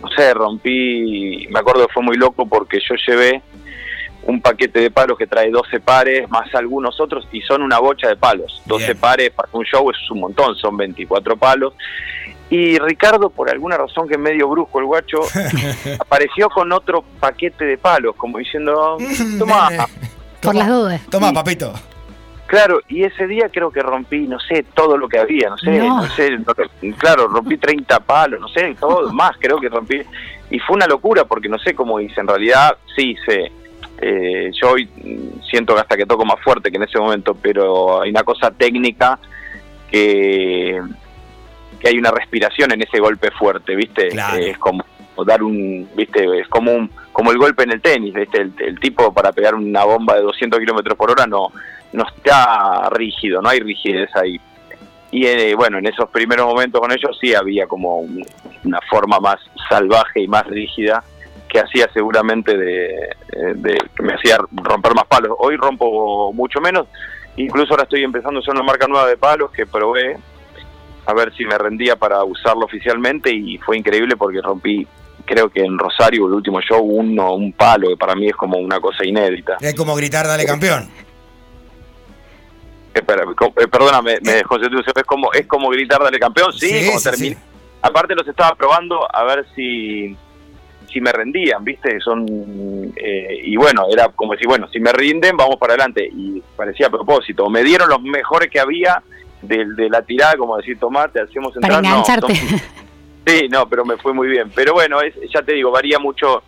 no 0.02 0.08
sé, 0.10 0.34
rompí, 0.34 1.46
me 1.50 1.60
acuerdo 1.60 1.86
que 1.86 1.92
fue 1.92 2.02
muy 2.02 2.16
loco 2.16 2.46
porque 2.46 2.78
yo 2.80 2.94
llevé 3.06 3.42
un 4.22 4.40
paquete 4.40 4.80
de 4.80 4.90
palos 4.90 5.16
que 5.16 5.26
trae 5.26 5.50
12 5.50 5.80
pares 5.80 6.28
más 6.28 6.54
algunos 6.54 7.00
otros 7.00 7.26
y 7.32 7.40
son 7.42 7.62
una 7.62 7.78
bocha 7.78 8.08
de 8.08 8.16
palos. 8.16 8.62
12 8.66 8.84
Bien. 8.84 8.98
pares 8.98 9.30
para 9.30 9.48
un 9.52 9.64
show 9.64 9.90
es 9.90 10.10
un 10.10 10.20
montón, 10.20 10.54
son 10.56 10.76
24 10.76 11.36
palos. 11.36 11.74
Y 12.50 12.78
Ricardo, 12.78 13.30
por 13.30 13.48
alguna 13.48 13.76
razón 13.76 14.08
que 14.08 14.14
es 14.14 14.20
medio 14.20 14.48
brusco 14.48 14.80
el 14.80 14.86
guacho, 14.86 15.20
apareció 16.00 16.48
con 16.50 16.72
otro 16.72 17.04
paquete 17.20 17.64
de 17.64 17.78
palos, 17.78 18.16
como 18.16 18.38
diciendo, 18.38 18.98
toma. 19.38 19.68
Por 20.42 20.54
las 20.54 20.68
dudas. 20.68 21.00
Toma, 21.10 21.32
papito. 21.32 21.72
Claro, 22.46 22.80
y 22.88 23.04
ese 23.04 23.28
día 23.28 23.48
creo 23.52 23.70
que 23.70 23.80
rompí, 23.80 24.26
no 24.26 24.40
sé, 24.40 24.64
todo 24.74 24.96
lo 24.96 25.08
que 25.08 25.18
había, 25.20 25.50
no 25.50 25.56
sé, 25.58 25.70
No. 25.78 25.98
no, 26.02 26.08
sé, 26.10 26.30
no- 26.36 26.96
claro, 26.98 27.28
rompí 27.28 27.56
30 27.56 28.00
palos, 28.00 28.40
no 28.40 28.48
sé, 28.48 28.74
todo 28.80 29.08
más 29.12 29.32
creo 29.38 29.60
que 29.60 29.68
rompí. 29.68 30.00
Y 30.50 30.58
fue 30.58 30.74
una 30.76 30.86
locura 30.88 31.24
porque 31.24 31.48
no 31.48 31.58
sé 31.60 31.74
cómo 31.74 32.00
hice, 32.00 32.20
en 32.20 32.26
realidad 32.26 32.76
sí 32.96 33.10
hice, 33.12 33.52
eh, 34.02 34.50
yo 34.60 34.72
hoy 34.72 34.88
siento 35.48 35.74
que 35.74 35.80
hasta 35.80 35.96
que 35.96 36.06
toco 36.06 36.24
más 36.24 36.40
fuerte 36.42 36.70
que 36.72 36.76
en 36.78 36.82
ese 36.82 36.98
momento, 36.98 37.36
pero 37.40 38.02
hay 38.02 38.10
una 38.10 38.24
cosa 38.24 38.50
técnica 38.50 39.16
que, 39.88 40.80
que 41.78 41.88
hay 41.88 41.98
una 41.98 42.10
respiración 42.10 42.72
en 42.72 42.82
ese 42.82 42.98
golpe 42.98 43.30
fuerte, 43.30 43.76
¿viste? 43.76 44.08
Claro. 44.08 44.36
Eh, 44.38 44.50
es 44.50 44.58
como 44.58 44.82
dar 45.24 45.42
un, 45.42 45.88
¿viste? 45.94 46.40
Es 46.40 46.48
como 46.48 46.72
un 46.72 46.90
como 47.12 47.30
el 47.32 47.38
golpe 47.38 47.64
en 47.64 47.72
el 47.72 47.80
tenis, 47.80 48.14
¿viste? 48.14 48.40
El, 48.40 48.78
tipo 48.80 49.12
para 49.12 49.32
pegar 49.32 49.54
una 49.54 49.84
bomba 49.84 50.14
de 50.16 50.22
200 50.22 50.58
kilómetros 50.60 50.96
por 50.96 51.10
hora 51.10 51.26
no 51.26 51.48
no 51.92 52.06
está 52.06 52.88
rígido, 52.90 53.42
no 53.42 53.48
hay 53.48 53.58
rigidez 53.60 54.14
ahí. 54.14 54.40
Y 55.10 55.26
eh, 55.26 55.54
bueno, 55.56 55.78
en 55.78 55.86
esos 55.86 56.08
primeros 56.10 56.46
momentos 56.46 56.80
con 56.80 56.92
ellos 56.92 57.18
sí 57.20 57.34
había 57.34 57.66
como 57.66 57.96
un- 57.98 58.24
una 58.64 58.78
forma 58.88 59.18
más 59.18 59.40
salvaje 59.68 60.20
y 60.20 60.28
más 60.28 60.46
rígida 60.46 61.02
que 61.48 61.58
hacía 61.58 61.88
seguramente 61.92 62.56
de, 62.56 62.86
eh, 62.94 63.54
de- 63.56 63.78
que 63.96 64.02
me 64.04 64.14
hacía 64.14 64.38
romper 64.52 64.94
más 64.94 65.06
palos. 65.06 65.32
Hoy 65.40 65.56
rompo 65.56 66.32
mucho 66.32 66.60
menos, 66.60 66.86
incluso 67.36 67.72
ahora 67.72 67.82
estoy 67.82 68.04
empezando 68.04 68.38
a 68.38 68.40
usar 68.42 68.54
una 68.54 68.62
marca 68.62 68.86
nueva 68.86 69.08
de 69.08 69.16
palos 69.16 69.50
que 69.50 69.66
probé 69.66 70.16
a 71.06 71.12
ver 71.14 71.34
si 71.34 71.44
me 71.44 71.58
rendía 71.58 71.96
para 71.96 72.22
usarlo 72.22 72.66
oficialmente 72.66 73.32
y 73.32 73.58
fue 73.58 73.76
increíble 73.78 74.16
porque 74.16 74.40
rompí 74.40 74.86
creo 75.30 75.48
que 75.48 75.60
en 75.60 75.78
Rosario 75.78 76.26
el 76.26 76.34
último 76.34 76.60
show 76.60 76.80
uno 76.82 77.34
un 77.34 77.52
palo 77.52 77.88
que 77.90 77.96
para 77.96 78.14
mí 78.14 78.26
es 78.28 78.34
como 78.34 78.58
una 78.58 78.80
cosa 78.80 79.04
inédita. 79.06 79.56
Es 79.60 79.74
como 79.74 79.94
gritar, 79.94 80.26
dale 80.26 80.44
campeón. 80.44 80.88
Espera, 82.92 83.24
co- 83.36 83.54
eh, 83.56 83.68
perdóname, 83.68 84.18
me 84.22 84.42
José 84.42 84.68
Tucio, 84.68 84.92
es 84.96 85.04
como 85.04 85.32
es 85.32 85.46
como 85.46 85.68
gritar 85.70 86.02
dale 86.02 86.18
campeón, 86.18 86.52
sí, 86.52 86.68
Sí, 86.68 86.86
como 86.86 86.98
sí. 86.98 87.36
Aparte 87.82 88.14
los 88.14 88.26
estaba 88.26 88.54
probando 88.56 89.06
a 89.14 89.22
ver 89.24 89.46
si 89.54 90.16
si 90.92 91.00
me 91.00 91.12
rendían, 91.12 91.62
¿viste? 91.62 92.00
Son 92.00 92.26
eh, 92.96 93.40
y 93.44 93.54
bueno, 93.56 93.84
era 93.92 94.08
como 94.08 94.32
decir, 94.32 94.48
bueno, 94.48 94.66
si 94.72 94.80
me 94.80 94.92
rinden, 94.92 95.36
vamos 95.36 95.54
para 95.56 95.74
adelante 95.74 96.04
y 96.12 96.42
parecía 96.56 96.88
a 96.88 96.90
propósito. 96.90 97.48
Me 97.48 97.62
dieron 97.62 97.88
los 97.88 98.02
mejores 98.02 98.50
que 98.50 98.58
había 98.58 99.00
de, 99.40 99.64
de 99.76 99.88
la 99.88 100.02
tirada, 100.02 100.36
como 100.36 100.56
decir, 100.56 100.76
tomate, 100.80 101.20
hacemos 101.20 101.54
Para 101.60 101.76
entrar. 101.76 101.82
No, 101.84 101.88
engancharte. 102.00 102.34
son- 102.34 102.60
Sí, 103.26 103.48
no, 103.48 103.68
pero 103.68 103.84
me 103.84 103.96
fue 103.96 104.12
muy 104.12 104.28
bien. 104.28 104.50
Pero 104.54 104.72
bueno, 104.72 105.00
es, 105.00 105.14
ya 105.32 105.42
te 105.42 105.52
digo, 105.52 105.70
varía 105.70 105.98
mucho 105.98 106.42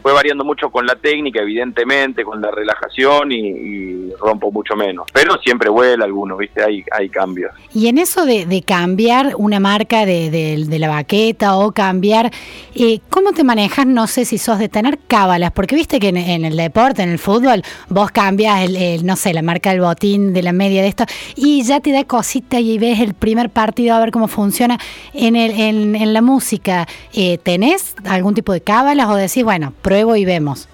fue 0.00 0.12
variando 0.12 0.44
mucho 0.44 0.70
con 0.70 0.86
la 0.86 0.96
técnica, 0.96 1.40
evidentemente, 1.40 2.24
con 2.24 2.40
la 2.40 2.50
relajación 2.50 3.32
y, 3.32 4.10
rompo 4.20 4.50
mucho 4.52 4.74
menos. 4.76 5.06
Pero 5.14 5.38
siempre 5.42 5.70
vuela 5.70 6.04
alguno, 6.04 6.36
¿viste? 6.36 6.62
Hay, 6.62 6.84
hay 6.92 7.08
cambios. 7.08 7.52
Y 7.72 7.86
en 7.86 7.96
eso 7.96 8.26
de, 8.26 8.44
de 8.44 8.62
cambiar 8.62 9.34
una 9.36 9.60
marca 9.60 10.04
de, 10.04 10.30
de- 10.30 10.64
de 10.66 10.78
la 10.78 10.88
baqueta 10.88 11.56
o 11.56 11.72
cambiar, 11.72 12.30
eh, 12.74 13.00
¿cómo 13.08 13.32
te 13.32 13.44
manejas? 13.44 13.86
No 13.86 14.06
sé 14.06 14.24
si 14.24 14.36
sos 14.36 14.58
de 14.58 14.68
tener 14.68 14.98
cábalas, 15.06 15.52
porque 15.52 15.74
viste 15.76 16.00
que 16.00 16.08
en, 16.08 16.44
el 16.44 16.56
deporte, 16.56 17.02
en 17.02 17.08
el 17.10 17.18
fútbol, 17.18 17.62
vos 17.88 18.10
cambias, 18.10 18.62
el, 18.62 18.76
el, 18.76 19.06
no 19.06 19.16
sé, 19.16 19.32
la 19.32 19.42
marca 19.42 19.70
del 19.70 19.80
botín, 19.80 20.32
de 20.34 20.42
la 20.42 20.52
media, 20.52 20.82
de 20.82 20.88
esto, 20.88 21.04
y 21.36 21.62
ya 21.62 21.80
te 21.80 21.92
da 21.92 22.04
cosita 22.04 22.60
y 22.60 22.78
ves 22.78 23.00
el 23.00 23.14
primer 23.14 23.48
partido 23.50 23.94
a 23.94 24.00
ver 24.00 24.10
cómo 24.10 24.28
funciona. 24.28 24.78
En, 25.14 25.36
el, 25.36 25.94
en 25.96 26.12
la 26.12 26.20
música, 26.20 26.86
eh, 27.14 27.38
¿tenés 27.38 27.94
algún 28.04 28.34
tipo 28.34 28.52
de 28.52 28.60
cábalas 28.60 29.08
o 29.08 29.14
decís, 29.14 29.44
bueno, 29.44 29.72
pruebo 29.90 30.14
y 30.14 30.24
vemos? 30.24 30.68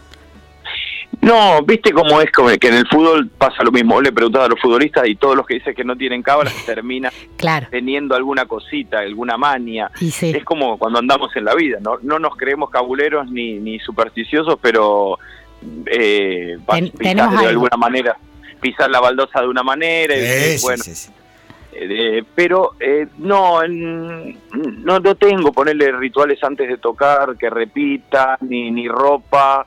No, 1.23 1.62
viste 1.62 1.90
cómo 1.92 2.20
es 2.20 2.30
como 2.30 2.50
que 2.58 2.68
en 2.68 2.75
el 2.75 2.87
fútbol 2.87 3.30
pasa 3.30 3.64
lo 3.64 3.73
mismo. 3.73 3.94
Vos 3.94 4.02
le 4.02 4.12
preguntás 4.12 4.44
a 4.44 4.49
los 4.49 4.61
futbolistas 4.61 5.08
y 5.08 5.16
todos 5.16 5.35
los 5.35 5.46
que 5.46 5.54
dicen 5.54 5.75
que 5.75 5.85
no 5.85 5.96
tienen 5.96 6.23
cábalas 6.23 6.52
terminan 6.66 7.11
Claro, 7.38 7.66
teniendo 7.70 8.14
alguna 8.14 8.44
cosita, 8.44 8.99
alguna 8.99 9.38
mania. 9.38 9.90
y 10.02 10.11
sí. 10.11 10.32
Es 10.37 10.44
como 10.44 10.76
cuando 10.78 10.99
andamos 10.99 11.35
en 11.35 11.46
la 11.46 11.54
vida, 11.54 11.78
no, 11.80 11.96
no 12.02 12.18
nos 12.18 12.37
creemos 12.37 12.68
cabuleros 12.68 13.30
ni, 13.30 13.54
ni 13.54 13.78
supersticiosos, 13.80 14.58
pero 14.61 15.18
eh, 15.87 16.58
Ten- 16.70 16.92
de 16.94 17.11
algo. 17.23 17.38
alguna 17.49 17.76
manera, 17.78 18.18
pisar 18.61 18.90
la 18.90 19.00
baldosa 19.00 19.40
de 19.40 19.49
una 19.49 19.62
manera, 19.62 20.14
y, 20.14 20.58
sí, 20.58 20.62
bueno, 20.62 20.85
sí, 20.85 20.94
sí. 20.94 21.11
Eh, 21.78 22.25
pero 22.35 22.73
eh, 22.80 23.06
no, 23.18 23.66
no, 23.66 24.99
no 25.00 25.14
tengo 25.16 25.52
ponerle 25.52 25.92
rituales 25.92 26.42
antes 26.42 26.68
de 26.68 26.78
tocar, 26.78 27.37
que 27.37 27.50
repita, 27.50 28.38
ni, 28.40 28.71
ni 28.71 28.88
ropa, 28.88 29.66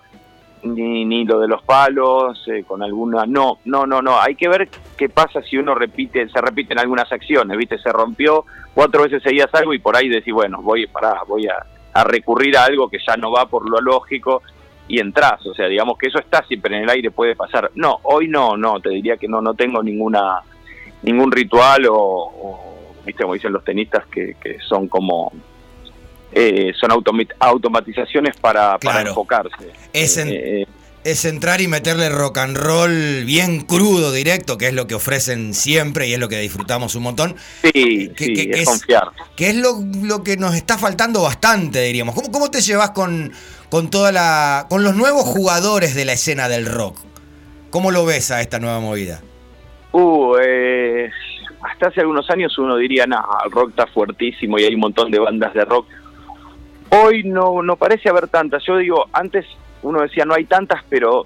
ni, 0.64 1.06
ni 1.06 1.26
lo 1.26 1.40
de 1.40 1.48
los 1.48 1.64
palos, 1.64 2.42
eh, 2.48 2.64
con 2.68 2.84
alguna, 2.84 3.26
no, 3.26 3.60
no, 3.66 3.86
no, 3.86 4.02
no, 4.02 4.20
hay 4.20 4.36
que 4.36 4.50
ver 4.50 4.70
qué 4.98 5.10
pasa 5.10 5.42
si 5.42 5.58
uno 5.58 5.76
repite, 5.76 6.28
se 6.30 6.42
repiten 6.42 6.80
algunas 6.80 7.12
acciones, 7.12 7.58
viste, 7.58 7.78
se 7.78 7.92
rompió, 7.92 8.46
cuatro 8.74 9.04
veces 9.04 9.24
seguías 9.24 9.54
algo 9.54 9.74
y 9.74 9.80
por 9.80 9.96
ahí 9.96 10.10
decís, 10.10 10.34
bueno, 10.34 10.62
voy, 10.62 10.88
pará, 10.88 11.22
voy 11.28 11.48
a, 11.48 11.66
a 11.94 12.04
recurrir 12.04 12.58
a 12.58 12.66
algo 12.66 12.90
que 12.90 13.00
ya 13.06 13.16
no 13.18 13.32
va 13.32 13.46
por 13.46 13.70
lo 13.70 13.80
lógico 13.80 14.42
y 14.88 15.00
entras, 15.00 15.46
o 15.46 15.54
sea, 15.54 15.68
digamos 15.68 15.98
que 15.98 16.08
eso 16.08 16.20
está 16.20 16.44
siempre 16.44 16.76
en 16.76 16.84
el 16.84 16.90
aire, 16.90 17.12
puede 17.12 17.36
pasar. 17.36 17.70
No, 17.76 18.00
hoy 18.04 18.28
no, 18.28 18.58
no, 18.58 18.80
te 18.80 18.90
diría 18.90 19.18
que 19.18 19.28
no, 19.28 19.40
no 19.40 19.54
tengo 19.54 19.84
ninguna 19.84 20.42
ningún 21.04 21.32
ritual 21.32 21.86
o, 21.88 21.96
o, 21.96 22.94
viste 23.06 23.24
como 23.24 23.34
dicen 23.36 23.54
los 23.54 23.64
tenistas 23.64 24.06
que, 24.12 24.36
que 24.42 24.58
son 24.68 24.88
como 24.88 25.32
eh, 26.32 26.74
son 26.80 26.92
automatizaciones 27.40 28.36
para, 28.38 28.78
enfocarse 29.10 29.72
Es 29.94 30.18
en- 30.18 30.30
Eh, 30.30 30.66
Es 31.02 31.24
entrar 31.24 31.62
y 31.62 31.68
meterle 31.70 32.10
rock 32.10 32.40
and 32.40 32.58
roll 32.58 33.24
bien 33.24 33.62
crudo, 33.62 34.12
directo, 34.12 34.58
que 34.58 34.68
es 34.68 34.74
lo 34.74 34.86
que 34.86 34.96
ofrecen 34.96 35.54
siempre 35.54 36.10
y 36.10 36.14
es 36.14 36.20
lo 36.20 36.28
que 36.28 36.38
disfrutamos 36.42 36.94
un 36.96 37.04
montón. 37.04 37.36
sí, 37.64 37.72
que- 37.72 38.14
sí, 38.18 38.34
que- 38.34 38.50
que 38.50 38.52
es, 38.52 38.60
es- 38.60 38.66
confiar 38.68 39.08
Que 39.38 39.50
es 39.52 39.56
lo, 39.56 39.80
lo 40.04 40.24
que 40.26 40.36
nos 40.36 40.56
está 40.56 40.78
faltando 40.78 41.22
bastante, 41.22 41.82
diríamos. 41.84 42.14
¿Cómo, 42.16 42.30
cómo 42.32 42.52
te 42.52 42.60
llevas 42.60 42.92
con, 42.92 43.32
con 43.70 43.90
toda 43.90 44.12
la. 44.12 44.68
con 44.70 44.84
los 44.84 44.94
nuevos 44.98 45.24
jugadores 45.24 45.96
de 45.96 46.04
la 46.04 46.14
escena 46.14 46.50
del 46.50 46.66
rock? 46.66 46.98
¿Cómo 47.70 47.92
lo 47.92 48.04
ves 48.06 48.30
a 48.32 48.42
esta 48.42 48.60
nueva 48.60 48.82
movida? 48.82 49.22
Uh, 49.92 50.36
eh, 50.42 51.10
hasta 51.62 51.88
hace 51.88 52.02
algunos 52.02 52.30
años 52.30 52.58
uno 52.58 52.76
diría, 52.78 53.06
nah, 53.08 53.24
el 53.46 53.52
rock 53.52 53.72
está 53.72 53.88
fuertísimo 53.88 54.60
y 54.60 54.64
hay 54.64 54.74
un 54.76 54.82
montón 54.82 55.10
de 55.12 55.20
bandas 55.20 55.54
de 55.54 55.66
rock. 55.66 55.88
Hoy 56.92 57.24
no, 57.24 57.62
no 57.62 57.76
parece 57.76 58.10
haber 58.10 58.28
tantas. 58.28 58.64
Yo 58.66 58.78
digo, 58.78 59.06
antes 59.14 59.46
uno 59.84 60.02
decía 60.02 60.26
no 60.26 60.34
hay 60.36 60.46
tantas, 60.46 60.84
pero 60.90 61.26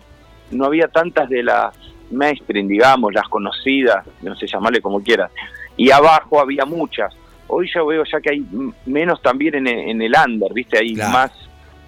no 0.52 0.66
había 0.66 0.88
tantas 0.88 1.30
de 1.30 1.44
las 1.44 1.76
mainstream, 2.12 2.68
digamos, 2.68 3.14
las 3.14 3.28
conocidas, 3.28 4.06
no 4.22 4.36
sé, 4.36 4.46
llamarle 4.48 4.82
como 4.82 5.02
quieras. 5.02 5.32
Y 5.78 5.90
abajo 5.92 6.40
había 6.40 6.66
muchas. 6.66 7.14
Hoy 7.48 7.70
yo 7.74 7.86
veo 7.86 8.04
ya 8.06 8.22
que 8.22 8.32
hay 8.32 8.46
menos 8.86 9.22
también 9.22 9.56
en, 9.56 9.68
el- 9.68 9.90
en 9.90 10.02
el 10.02 10.14
under, 10.26 10.54
¿viste? 10.54 10.78
Hay 10.80 10.94
Claro. 10.96 11.12
más, 11.12 11.32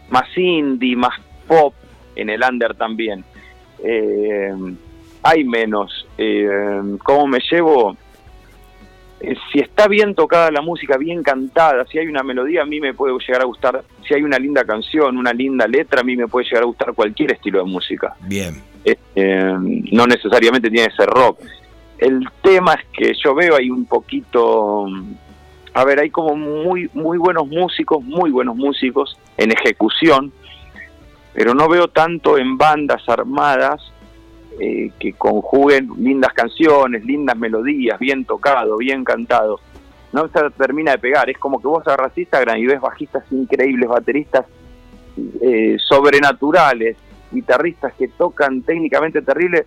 más 0.09 0.37
indie, 0.37 0.95
más 0.95 1.19
pop 1.47 1.73
en 2.15 2.29
el 2.29 2.41
under 2.43 2.75
también. 2.75 3.23
Eh, 3.83 4.53
hay 5.25 5.43
menos. 5.43 6.07
Eh, 6.19 6.47
¿Cómo 7.03 7.25
me 7.25 7.39
llevo? 7.51 7.97
Eh, 9.19 9.35
si 9.51 9.59
está 9.59 9.87
bien 9.87 10.13
tocada 10.13 10.51
la 10.51 10.61
música, 10.61 10.97
bien 10.97 11.23
cantada, 11.23 11.83
si 11.87 11.97
hay 11.97 12.05
una 12.05 12.21
melodía, 12.21 12.61
a 12.61 12.65
mí 12.65 12.79
me 12.79 12.93
puede 12.93 13.17
llegar 13.25 13.41
a 13.41 13.45
gustar. 13.45 13.83
Si 14.07 14.13
hay 14.13 14.21
una 14.21 14.37
linda 14.37 14.63
canción, 14.65 15.17
una 15.17 15.33
linda 15.33 15.67
letra, 15.67 16.01
a 16.01 16.03
mí 16.03 16.15
me 16.15 16.27
puede 16.27 16.45
llegar 16.45 16.61
a 16.61 16.67
gustar 16.67 16.93
cualquier 16.93 17.31
estilo 17.31 17.57
de 17.57 17.65
música. 17.65 18.15
Bien. 18.21 18.61
Eh, 18.83 18.97
eh, 19.15 19.55
no 19.91 20.05
necesariamente 20.05 20.69
tiene 20.69 20.89
que 20.89 20.95
ser 20.95 21.09
rock. 21.09 21.39
El 21.97 22.29
tema 22.43 22.75
es 22.75 22.85
que 22.93 23.13
yo 23.23 23.33
veo 23.33 23.55
ahí 23.55 23.71
un 23.71 23.85
poquito, 23.85 24.85
a 25.73 25.85
ver, 25.85 26.01
hay 26.01 26.11
como 26.11 26.35
muy 26.35 26.87
muy 26.93 27.17
buenos 27.17 27.47
músicos, 27.47 28.03
muy 28.03 28.29
buenos 28.29 28.55
músicos 28.55 29.17
en 29.37 29.51
ejecución, 29.51 30.31
pero 31.33 31.55
no 31.55 31.67
veo 31.67 31.87
tanto 31.87 32.37
en 32.37 32.59
bandas 32.59 33.01
armadas 33.07 33.81
eh, 34.59 34.91
que 34.99 35.13
conjuguen 35.13 35.89
lindas 35.97 36.33
canciones, 36.33 37.03
lindas 37.05 37.37
melodías, 37.37 37.99
bien 37.99 38.25
tocado, 38.25 38.77
bien 38.77 39.03
cantado. 39.03 39.59
No 40.13 40.27
se 40.29 40.49
termina 40.51 40.91
de 40.91 40.99
pegar, 40.99 41.29
es 41.29 41.37
como 41.37 41.59
que 41.59 41.67
vos 41.67 41.85
agarras 41.85 42.17
Instagram 42.17 42.57
y 42.57 42.67
ves 42.67 42.79
bajistas 42.79 43.23
increíbles, 43.31 43.89
bateristas 43.89 44.45
eh, 45.41 45.77
sobrenaturales, 45.79 46.97
guitarristas 47.31 47.93
que 47.93 48.07
tocan 48.07 48.61
técnicamente 48.61 49.21
terrible, 49.21 49.65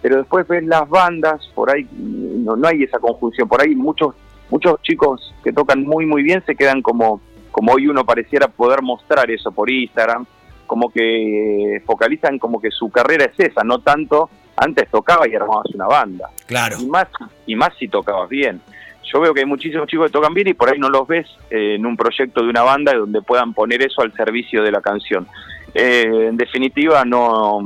pero 0.00 0.18
después 0.18 0.46
ves 0.46 0.64
las 0.64 0.88
bandas, 0.88 1.46
por 1.54 1.70
ahí 1.70 1.88
no, 1.92 2.56
no 2.56 2.68
hay 2.68 2.84
esa 2.84 2.98
conjunción, 2.98 3.48
por 3.48 3.62
ahí 3.62 3.74
muchos 3.74 4.14
muchos 4.50 4.80
chicos 4.82 5.34
que 5.44 5.52
tocan 5.52 5.84
muy 5.84 6.06
muy 6.06 6.22
bien 6.22 6.42
se 6.44 6.56
quedan 6.56 6.82
como 6.82 7.20
como 7.52 7.72
hoy 7.72 7.86
uno 7.88 8.04
pareciera 8.04 8.48
poder 8.48 8.82
mostrar 8.82 9.30
eso 9.30 9.50
por 9.52 9.70
Instagram, 9.70 10.26
como 10.70 10.88
que 10.88 11.82
focalizan 11.84 12.38
como 12.38 12.60
que 12.60 12.70
su 12.70 12.90
carrera 12.90 13.24
es 13.24 13.40
esa, 13.40 13.64
no 13.64 13.80
tanto 13.80 14.30
antes 14.56 14.88
tocaba 14.88 15.26
y 15.26 15.34
armabas 15.34 15.66
una 15.74 15.86
banda 15.88 16.30
Claro. 16.46 16.76
y 16.80 16.86
más 16.86 17.08
y 17.44 17.56
más 17.56 17.70
si 17.76 17.88
tocabas 17.88 18.28
bien. 18.28 18.60
Yo 19.02 19.18
veo 19.20 19.34
que 19.34 19.40
hay 19.40 19.46
muchísimos 19.46 19.88
chicos 19.88 20.06
que 20.06 20.12
tocan 20.12 20.32
bien 20.32 20.46
y 20.46 20.54
por 20.54 20.68
ahí 20.70 20.78
no 20.78 20.88
los 20.88 21.08
ves 21.08 21.26
eh, 21.50 21.74
en 21.74 21.84
un 21.86 21.96
proyecto 21.96 22.40
de 22.44 22.50
una 22.50 22.62
banda 22.62 22.94
donde 22.94 23.20
puedan 23.20 23.52
poner 23.52 23.82
eso 23.82 24.02
al 24.02 24.12
servicio 24.12 24.62
de 24.62 24.70
la 24.70 24.80
canción. 24.80 25.26
Eh, 25.74 26.26
en 26.28 26.36
definitiva, 26.36 27.04
no, 27.04 27.58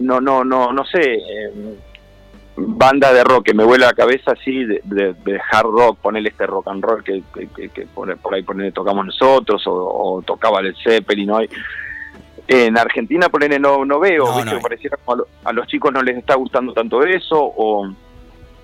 no, 0.00 0.20
no, 0.20 0.44
no, 0.44 0.72
no 0.74 0.84
sé. 0.84 1.14
eh, 1.14 1.52
banda 2.58 3.12
de 3.12 3.22
rock 3.22 3.44
que 3.46 3.54
me 3.54 3.64
vuela 3.64 3.86
la 3.88 3.92
cabeza 3.92 4.32
así 4.32 4.64
de, 4.64 4.80
de- 4.84 5.12
de 5.12 5.38
hard 5.52 5.66
rock, 5.70 5.98
ponerle 6.00 6.30
este 6.30 6.46
rock 6.46 6.68
and 6.68 6.82
roll 6.82 7.04
que, 7.04 7.22
que, 7.34 7.46
que- 7.48 7.68
que 7.68 7.82
por, 7.86 8.16
por 8.16 8.34
ahí 8.34 8.42
ponerle, 8.42 8.72
tocamos 8.72 9.04
nosotros 9.04 9.66
o, 9.66 9.72
o 9.74 10.22
tocaba 10.22 10.60
el 10.60 10.74
Zeppelin 10.82 11.30
hoy. 11.30 11.50
En 12.48 12.78
Argentina 12.78 13.28
ponerle 13.28 13.58
no, 13.58 13.84
no 13.84 13.98
veo, 13.98 14.24
No, 14.44 14.60
pareciera 14.60 14.96
como 14.96 15.14
a, 15.14 15.16
lo- 15.18 15.28
a 15.44 15.52
los 15.52 15.66
chicos 15.66 15.92
no 15.92 16.02
les 16.02 16.16
está 16.16 16.34
gustando 16.36 16.72
tanto 16.72 17.02
eso 17.04 17.36
o 17.40 17.88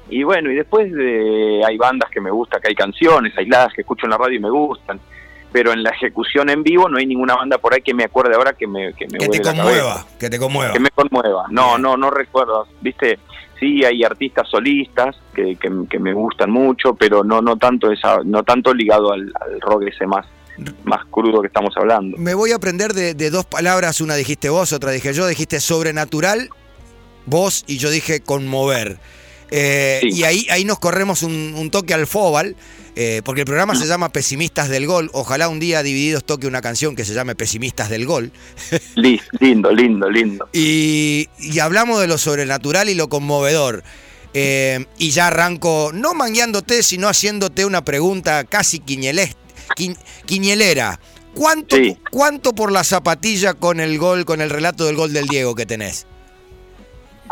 y 0.09 0.25
bueno, 0.25 0.51
y 0.51 0.55
después 0.57 0.93
de, 0.93 1.63
hay 1.67 1.77
bandas 1.79 2.11
que 2.11 2.21
me 2.21 2.31
gustan, 2.31 2.61
que 2.61 2.69
hay 2.69 2.75
canciones 2.75 3.37
aisladas 3.39 3.73
que 3.73 3.81
escucho 3.81 4.05
en 4.07 4.11
la 4.11 4.19
radio 4.19 4.37
y 4.37 4.41
me 4.41 4.51
gustan, 4.51 5.01
pero 5.51 5.73
en 5.73 5.83
la 5.83 5.91
ejecución 5.91 6.51
en 6.51 6.63
vivo 6.63 6.89
no 6.89 6.99
hay 6.99 7.07
ninguna 7.07 7.35
banda 7.37 7.57
por 7.59 7.73
ahí 7.73 7.81
que 7.81 7.95
me 7.95 8.05
acuerde 8.05 8.35
ahora 8.35 8.53
que 8.53 8.67
me, 8.67 8.93
que 8.95 9.07
me 9.07 9.19
Que 9.19 9.29
te 9.29 9.41
conmueva, 9.43 10.05
que 10.19 10.29
te 10.29 10.39
conmueva. 10.39 10.73
que 10.75 10.81
me 10.81 10.91
conmueva. 10.91 11.45
No, 11.51 11.79
no, 11.79 11.97
no 11.97 12.11
recuerdo, 12.11 12.67
viste, 12.83 13.21
sí 13.59 13.85
hay 13.85 14.05
artistas 14.05 14.49
solistas 14.51 15.17
que, 15.35 15.57
que, 15.57 15.71
que 15.89 15.99
me 15.99 16.13
gustan 16.13 16.51
mucho, 16.51 16.95
pero 16.95 17.25
no, 17.25 17.41
no 17.41 17.57
tanto 17.57 17.91
esa, 17.91 18.19
no 18.25 18.43
tanto 18.43 18.75
ligado 18.75 19.13
al, 19.13 19.33
al 19.41 19.61
rock 19.63 19.85
ese 19.87 20.07
más, 20.07 20.27
más 20.85 21.05
crudo 21.11 21.41
que 21.41 21.47
estamos 21.49 21.75
hablando. 21.77 22.17
Me 22.19 22.35
voy 22.35 22.53
a 22.53 22.57
aprender 22.57 22.93
de, 22.93 23.15
de 23.15 23.31
dos 23.31 23.45
palabras, 23.47 24.01
una 24.01 24.15
dijiste 24.15 24.49
vos, 24.49 24.73
otra 24.73 24.91
dije 24.91 25.13
yo, 25.15 25.27
dijiste 25.27 25.61
sobrenatural, 25.61 26.51
vos 27.27 27.65
y 27.67 27.79
yo 27.79 27.91
dije 27.91 28.21
conmover. 28.21 28.99
Eh, 29.51 29.99
Sí. 30.03 30.09
Y 30.11 30.25
ahí, 30.25 30.47
ahí 30.51 30.65
nos 30.65 30.79
corremos 30.79 31.23
un, 31.23 31.55
un 31.57 31.71
toque 31.71 31.93
al 31.95 32.07
Fóbal, 32.07 32.57
eh, 32.97 33.21
porque 33.25 33.43
el 33.43 33.47
programa 33.47 33.75
se 33.75 33.87
llama 33.87 34.09
Pesimistas 34.11 34.69
del 34.71 34.87
Gol. 34.87 35.11
Ojalá 35.13 35.49
un 35.49 35.61
día 35.61 35.83
Divididos 35.83 36.25
toque 36.25 36.47
una 36.47 36.61
canción 36.63 36.97
que 36.97 37.05
se 37.05 37.13
llame 37.15 37.35
Pesimistas 37.35 37.91
del 37.91 38.07
Gol. 38.07 38.33
Li- 38.95 39.21
Lindo, 39.41 39.71
lindo, 39.71 40.09
lindo. 40.11 40.49
Y, 40.53 41.29
y 41.39 41.59
hablamos 41.59 42.01
de 42.01 42.07
lo 42.09 42.17
sobrenatural 42.19 42.89
y 42.89 42.95
lo 42.95 43.09
conmovedor. 43.09 43.83
Eh, 44.35 44.87
y 44.97 45.11
ya 45.11 45.27
arranco, 45.27 45.91
no 45.93 46.15
mangueándote, 46.15 46.83
sino 46.83 47.07
haciéndote 47.09 47.67
una 47.67 47.85
pregunta 47.85 48.45
casi 48.45 48.81
quiñelés- 48.81 49.37
quin- 49.77 49.97
quiñelera. 50.27 50.99
¿Cuánto, 51.35 51.77
Sí. 51.77 51.97
¿Cuánto 52.11 52.53
por 52.53 52.71
la 52.73 52.85
zapatilla 52.85 53.55
con 53.55 53.81
el 53.81 53.99
gol, 53.99 54.25
con 54.25 54.41
el 54.41 54.51
relato 54.51 54.85
del 54.85 54.97
gol 54.97 55.13
del 55.13 55.27
Diego 55.27 55.55
que 55.55 55.65
tenés? 55.67 56.07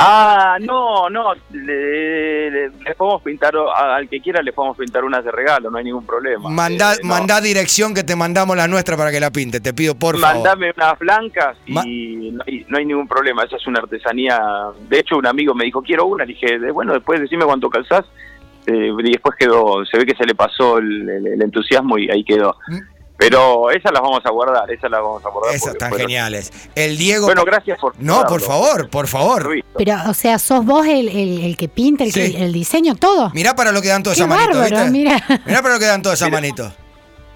Ah, 0.02 0.56
no, 0.60 1.10
no, 1.10 1.34
le, 1.52 2.50
le- 2.50 2.70
le 2.70 2.94
podemos 2.96 3.20
pintar, 3.20 3.52
al 3.76 4.08
que 4.08 4.20
quiera 4.20 4.40
le 4.40 4.50
podemos 4.54 4.78
pintar 4.78 5.04
unas 5.04 5.22
de 5.22 5.30
regalo, 5.30 5.70
no 5.70 5.76
hay 5.76 5.84
ningún 5.84 6.06
problema. 6.06 6.48
Mandá, 6.48 6.94
Eh, 6.94 6.98
no. 7.02 7.08
mandá 7.10 7.42
dirección 7.42 7.92
que 7.92 8.02
te 8.02 8.16
mandamos 8.16 8.56
la 8.56 8.66
nuestra 8.66 8.96
para 8.96 9.10
que 9.10 9.20
la 9.20 9.30
pinte, 9.30 9.60
te 9.60 9.74
pido 9.74 9.94
por 9.94 10.18
favor. 10.18 10.36
Mandame 10.36 10.72
unas 10.74 10.98
blancas 10.98 11.58
y 11.66 11.72
Ma- 11.72 11.82
no, 11.84 12.42
hay, 12.46 12.64
no 12.68 12.78
hay 12.78 12.86
ningún 12.86 13.08
problema. 13.08 13.44
Esa 13.44 13.56
es 13.56 13.66
una 13.66 13.80
artesanía. 13.80 14.40
De 14.88 15.00
hecho, 15.00 15.18
un 15.18 15.26
amigo 15.26 15.52
me 15.54 15.64
dijo, 15.66 15.82
quiero 15.82 16.06
una. 16.06 16.24
Le 16.24 16.32
dije, 16.32 16.58
"De- 16.58 16.70
bueno, 16.70 16.94
después 16.94 17.20
decime 17.20 17.44
cuánto 17.44 17.68
calzás. 17.68 18.06
Eh, 18.70 18.92
y 19.04 19.12
después 19.12 19.34
quedó, 19.38 19.84
se 19.86 19.98
ve 19.98 20.06
que 20.06 20.14
se 20.16 20.24
le 20.24 20.34
pasó 20.34 20.78
el, 20.78 21.08
el- 21.08 21.26
el 21.26 21.42
entusiasmo 21.42 21.98
y 21.98 22.10
ahí 22.10 22.22
quedó. 22.24 22.56
Mm. 22.68 22.78
Pero 23.18 23.70
esas 23.70 23.92
las 23.92 24.00
vamos 24.00 24.20
a 24.24 24.30
guardar, 24.30 24.70
esas 24.70 24.90
las 24.90 25.00
vamos 25.02 25.22
a 25.24 25.28
guardar. 25.28 25.54
Esas 25.54 25.72
están 25.72 25.90
fueron- 25.90 26.06
geniales. 26.06 26.50
El 26.74 26.96
Diego. 26.96 27.26
Bueno, 27.26 27.44
gracias 27.44 27.78
por. 27.78 27.92
no, 27.98 28.24
por 28.24 28.40
favor, 28.40 28.88
por 28.88 29.08
favor. 29.08 29.50
Pero, 29.76 29.94
o 30.08 30.14
sea, 30.14 30.38
sos 30.38 30.64
vos 30.64 30.86
el, 30.86 31.08
el, 31.08 31.44
el 31.44 31.56
que 31.56 31.68
pinta, 31.68 32.04
el, 32.04 32.12
Sí. 32.12 32.32
que, 32.32 32.44
el 32.44 32.52
diseño, 32.52 32.94
todo. 32.94 33.30
Mirá 33.34 33.54
para 33.54 33.72
lo 33.72 33.82
que 33.82 33.88
dan 33.88 34.02
todas 34.02 34.16
esas 34.18 34.28
manitos, 34.28 34.90
mira. 34.90 35.22
Mirá 35.44 35.60
para 35.62 35.74
lo 35.74 35.80
que 35.80 35.86
dan 35.86 36.00
todas 36.02 36.18
esas 36.18 36.30
manitos. 36.30 36.72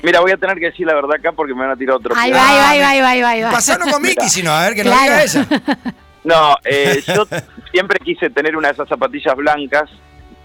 Mira, 0.03 0.21
voy 0.21 0.33
a 0.33 0.37
tener 0.37 0.59
que 0.59 0.67
decir 0.67 0.87
la 0.87 0.95
verdad 0.95 1.15
acá 1.19 1.33
porque 1.33 1.53
me 1.55 1.61
van 1.63 1.71
a 1.71 1.77
tirar 1.77 1.97
otro. 1.97 2.15
Ahí 2.17 2.31
va, 2.31 2.71
ahí 2.71 2.81
va, 2.81 2.89
ahí 2.91 3.01
va, 3.01 3.29
ahí 3.31 3.43
va, 3.43 3.53
con 3.91 4.03
Miki, 4.03 4.29
si 4.29 4.43
no, 4.43 4.53
a 4.53 4.63
ver 4.65 4.75
que 4.75 4.85
nos 4.85 4.93
Claro. 4.95 5.13
diga 5.13 5.23
ella. 5.25 5.79
No, 6.25 6.57
eh, 6.65 7.03
yo 7.07 7.27
siempre 7.73 7.99
quise 8.03 8.31
tener 8.31 8.57
una 8.57 8.69
de 8.69 8.75
esas 8.75 8.89
zapatillas 8.89 9.37
blancas 9.37 9.91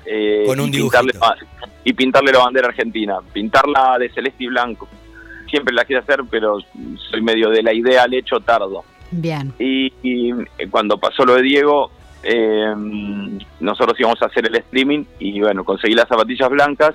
eh, 0.06 0.44
Con 0.46 0.60
un 0.60 0.70
y, 0.70 0.72
pintarle, 0.72 1.13
y 1.84 1.94
pintarle 1.94 2.32
la 2.32 2.39
bandera 2.39 2.68
argentina, 2.68 3.20
pintarla 3.34 3.98
de 4.00 4.10
celeste 4.10 4.44
y 4.44 4.48
blanco. 4.48 4.88
Siempre 5.50 5.74
la 5.74 5.86
quise 5.86 6.00
hacer, 6.00 6.22
pero 6.29 6.58
soy 7.10 7.22
medio 7.22 7.50
de 7.50 7.63
la 7.63 7.74
idea 7.74 8.03
al 8.03 8.13
hecho 8.13 8.39
tardo. 8.39 8.84
Bien. 9.12 9.53
Y, 9.58 9.91
y, 10.03 10.32
eh, 10.32 10.68
cuando 10.70 10.98
pasó 10.98 11.25
lo 11.25 11.36
de 11.36 11.41
Diego, 11.41 11.91
eh, 12.24 12.74
nosotros 13.60 14.00
íbamos 14.00 14.22
a 14.22 14.27
hacer 14.27 14.46
el 14.46 14.56
streaming 14.56 15.06
y 15.20 15.39
bueno, 15.39 15.63
conseguí 15.63 15.96
las 15.96 16.08
zapatillas 16.08 16.50
blancas 16.50 16.94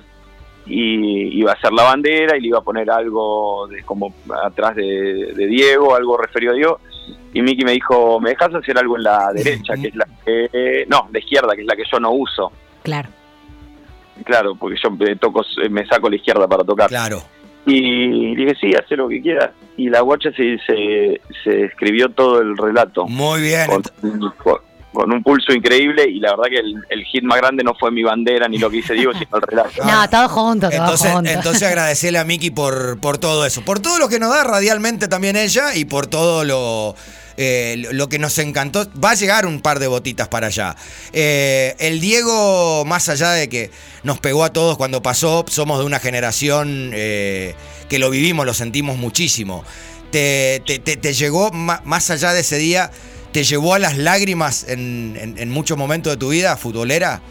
y 0.65 1.39
iba 1.39 1.51
a 1.51 1.55
hacer 1.55 1.73
la 1.73 1.83
bandera 1.83 2.37
y 2.37 2.41
le 2.41 2.47
iba 2.47 2.59
a 2.59 2.63
poner 2.63 2.89
algo 2.89 3.67
de, 3.67 3.83
como 3.83 4.13
atrás 4.43 4.75
de, 4.75 5.33
de 5.35 5.47
Diego, 5.47 5.95
algo 5.95 6.17
referido 6.17 6.53
a 6.53 6.55
Diego. 6.55 6.79
Y 7.33 7.41
Miki 7.41 7.65
me 7.65 7.73
dijo, 7.73 8.19
¿me 8.19 8.29
dejas 8.29 8.53
hacer 8.55 8.77
algo 8.77 8.95
en 8.97 9.03
la 9.03 9.31
derecha, 9.33 9.75
que 9.75 9.89
es 9.89 9.95
la 9.95 10.07
que... 10.25 10.85
No, 10.87 11.07
la 11.11 11.19
izquierda, 11.19 11.53
que 11.53 11.61
es 11.61 11.67
la 11.67 11.75
que 11.75 11.83
yo 11.91 11.99
no 11.99 12.11
uso. 12.11 12.51
Claro. 12.85 13.09
Claro, 14.23 14.55
porque 14.55 14.77
yo 14.81 14.89
me, 14.91 15.15
toco, 15.17 15.41
me 15.69 15.85
saco 15.85 16.09
la 16.09 16.15
izquierda 16.15 16.47
para 16.47 16.63
tocar. 16.63 16.87
Claro. 16.87 17.21
Y 17.65 18.35
dije, 18.35 18.53
sí, 18.61 18.71
haz 18.75 18.85
lo 18.91 19.09
que 19.09 19.21
quieras. 19.21 19.49
Y 19.75 19.89
la 19.89 20.01
guacha 20.01 20.29
se, 20.31 20.57
se, 20.65 21.19
se 21.43 21.65
escribió 21.65 22.09
todo 22.09 22.39
el 22.41 22.55
relato 22.55 23.05
Muy 23.07 23.41
bien. 23.41 23.65
con, 23.67 23.81
con- 24.41 24.59
con 24.95 25.11
un 25.11 25.21
pulso 25.21 25.51
increíble 25.51 26.07
y 26.09 26.21
la 26.21 26.29
verdad 26.31 26.45
que 26.49 26.59
el, 26.59 26.73
el 26.89 27.03
hit 27.03 27.21
más 27.21 27.37
grande 27.39 27.65
no 27.65 27.73
fue 27.75 27.91
mi 27.91 28.01
bandera 28.01 28.47
ni 28.47 28.57
lo 28.57 28.69
que 28.69 28.77
hice 28.77 28.93
Diego, 28.93 29.11
sino 29.11 29.27
el 29.35 29.41
relato. 29.41 29.83
No, 29.83 30.09
todos 30.09 30.31
juntos, 30.31 30.69
todos 30.73 31.03
Entonces, 31.05 31.35
entonces 31.35 31.63
agradecerle 31.63 32.17
a 32.17 32.23
Miki 32.23 32.49
por, 32.49 32.97
por 33.01 33.17
todo 33.17 33.45
eso, 33.45 33.61
por 33.61 33.79
todo 33.81 33.99
lo 33.99 34.07
que 34.07 34.19
nos 34.19 34.29
da 34.29 34.45
radialmente 34.45 35.09
también 35.09 35.35
ella 35.35 35.75
y 35.75 35.83
por 35.83 36.07
todo 36.07 36.45
lo, 36.45 36.95
eh, 37.37 37.75
lo- 37.91 38.07
que 38.09 38.19
nos 38.19 38.37
encantó. 38.39 38.87
Va 39.03 39.11
a 39.11 39.15
llegar 39.15 39.45
un 39.45 39.61
par 39.61 39.79
de 39.79 39.87
botitas 39.87 40.27
para 40.27 40.47
allá. 40.47 40.75
Eh, 41.13 41.75
el 41.79 41.99
Diego, 41.99 42.83
más 42.85 43.09
allá 43.09 43.31
de 43.31 43.49
que 43.49 43.71
nos 44.03 44.19
pegó 44.19 44.43
a 44.43 44.53
todos 44.53 44.77
cuando 44.77 45.01
pasó, 45.01 45.45
somos 45.47 45.79
de 45.79 45.85
una 45.85 45.99
generación 45.99 46.91
eh, 46.93 47.55
que 47.89 47.99
lo 47.99 48.09
vivimos, 48.09 48.45
lo 48.45 48.53
sentimos 48.53 48.97
muchísimo. 48.97 49.63
Te, 50.11 50.61
te- 50.65 50.79
te- 50.79 50.97
te 50.97 51.13
llegó, 51.13 51.51
más 51.51 52.09
allá 52.09 52.31
de 52.33 52.39
ese 52.41 52.57
día, 52.57 52.89
te 53.33 53.43
llevó 53.43 53.73
a 53.73 53.79
las 53.79 53.97
lágrimas 53.97 54.63
en, 54.69 55.17
en- 55.19 55.37
en 55.37 55.49
muchos 55.51 55.77
momentos 55.77 56.13
de 56.13 56.17
tu 56.17 56.29
vida 56.29 56.55
futbolera. 56.55 57.21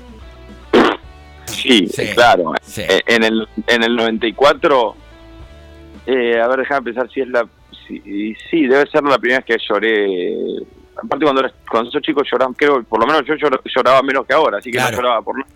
Sí, 1.47 1.89
Sí, 1.95 2.07
claro. 2.15 2.53
sí. 2.67 2.83
En 3.07 3.23
el 3.25 3.49
en 3.69 3.83
el 3.83 3.97
94, 3.97 4.95
eh, 6.07 6.41
a 6.43 6.49
ver, 6.49 6.59
déjame 6.61 6.83
pensar 6.93 7.09
si 7.13 7.21
es 7.21 7.29
la... 7.29 7.47
Sí, 7.87 8.35
sí, 8.51 8.67
debe 8.67 8.89
ser 8.91 9.03
la 9.05 9.19
primera 9.19 9.41
vez 9.41 9.47
que 9.59 9.65
lloré. 9.69 10.35
Aparte 10.97 11.25
cuando, 11.25 11.41
eras- 11.43 11.55
cuando 11.71 11.91
sos 11.91 12.01
chico 12.03 12.23
lloraba, 12.23 12.53
creo, 12.57 12.83
por 12.85 13.01
lo 13.01 13.07
menos 13.07 13.25
yo 13.27 13.35
llor- 13.35 13.61
lloraba 13.65 14.01
menos 14.03 14.25
que 14.27 14.33
ahora, 14.35 14.59
así 14.59 14.71
que 14.71 14.79
Claro. 14.79 14.93
no 14.93 15.03
lloraba 15.03 15.23
por 15.23 15.37
nada. 15.39 15.49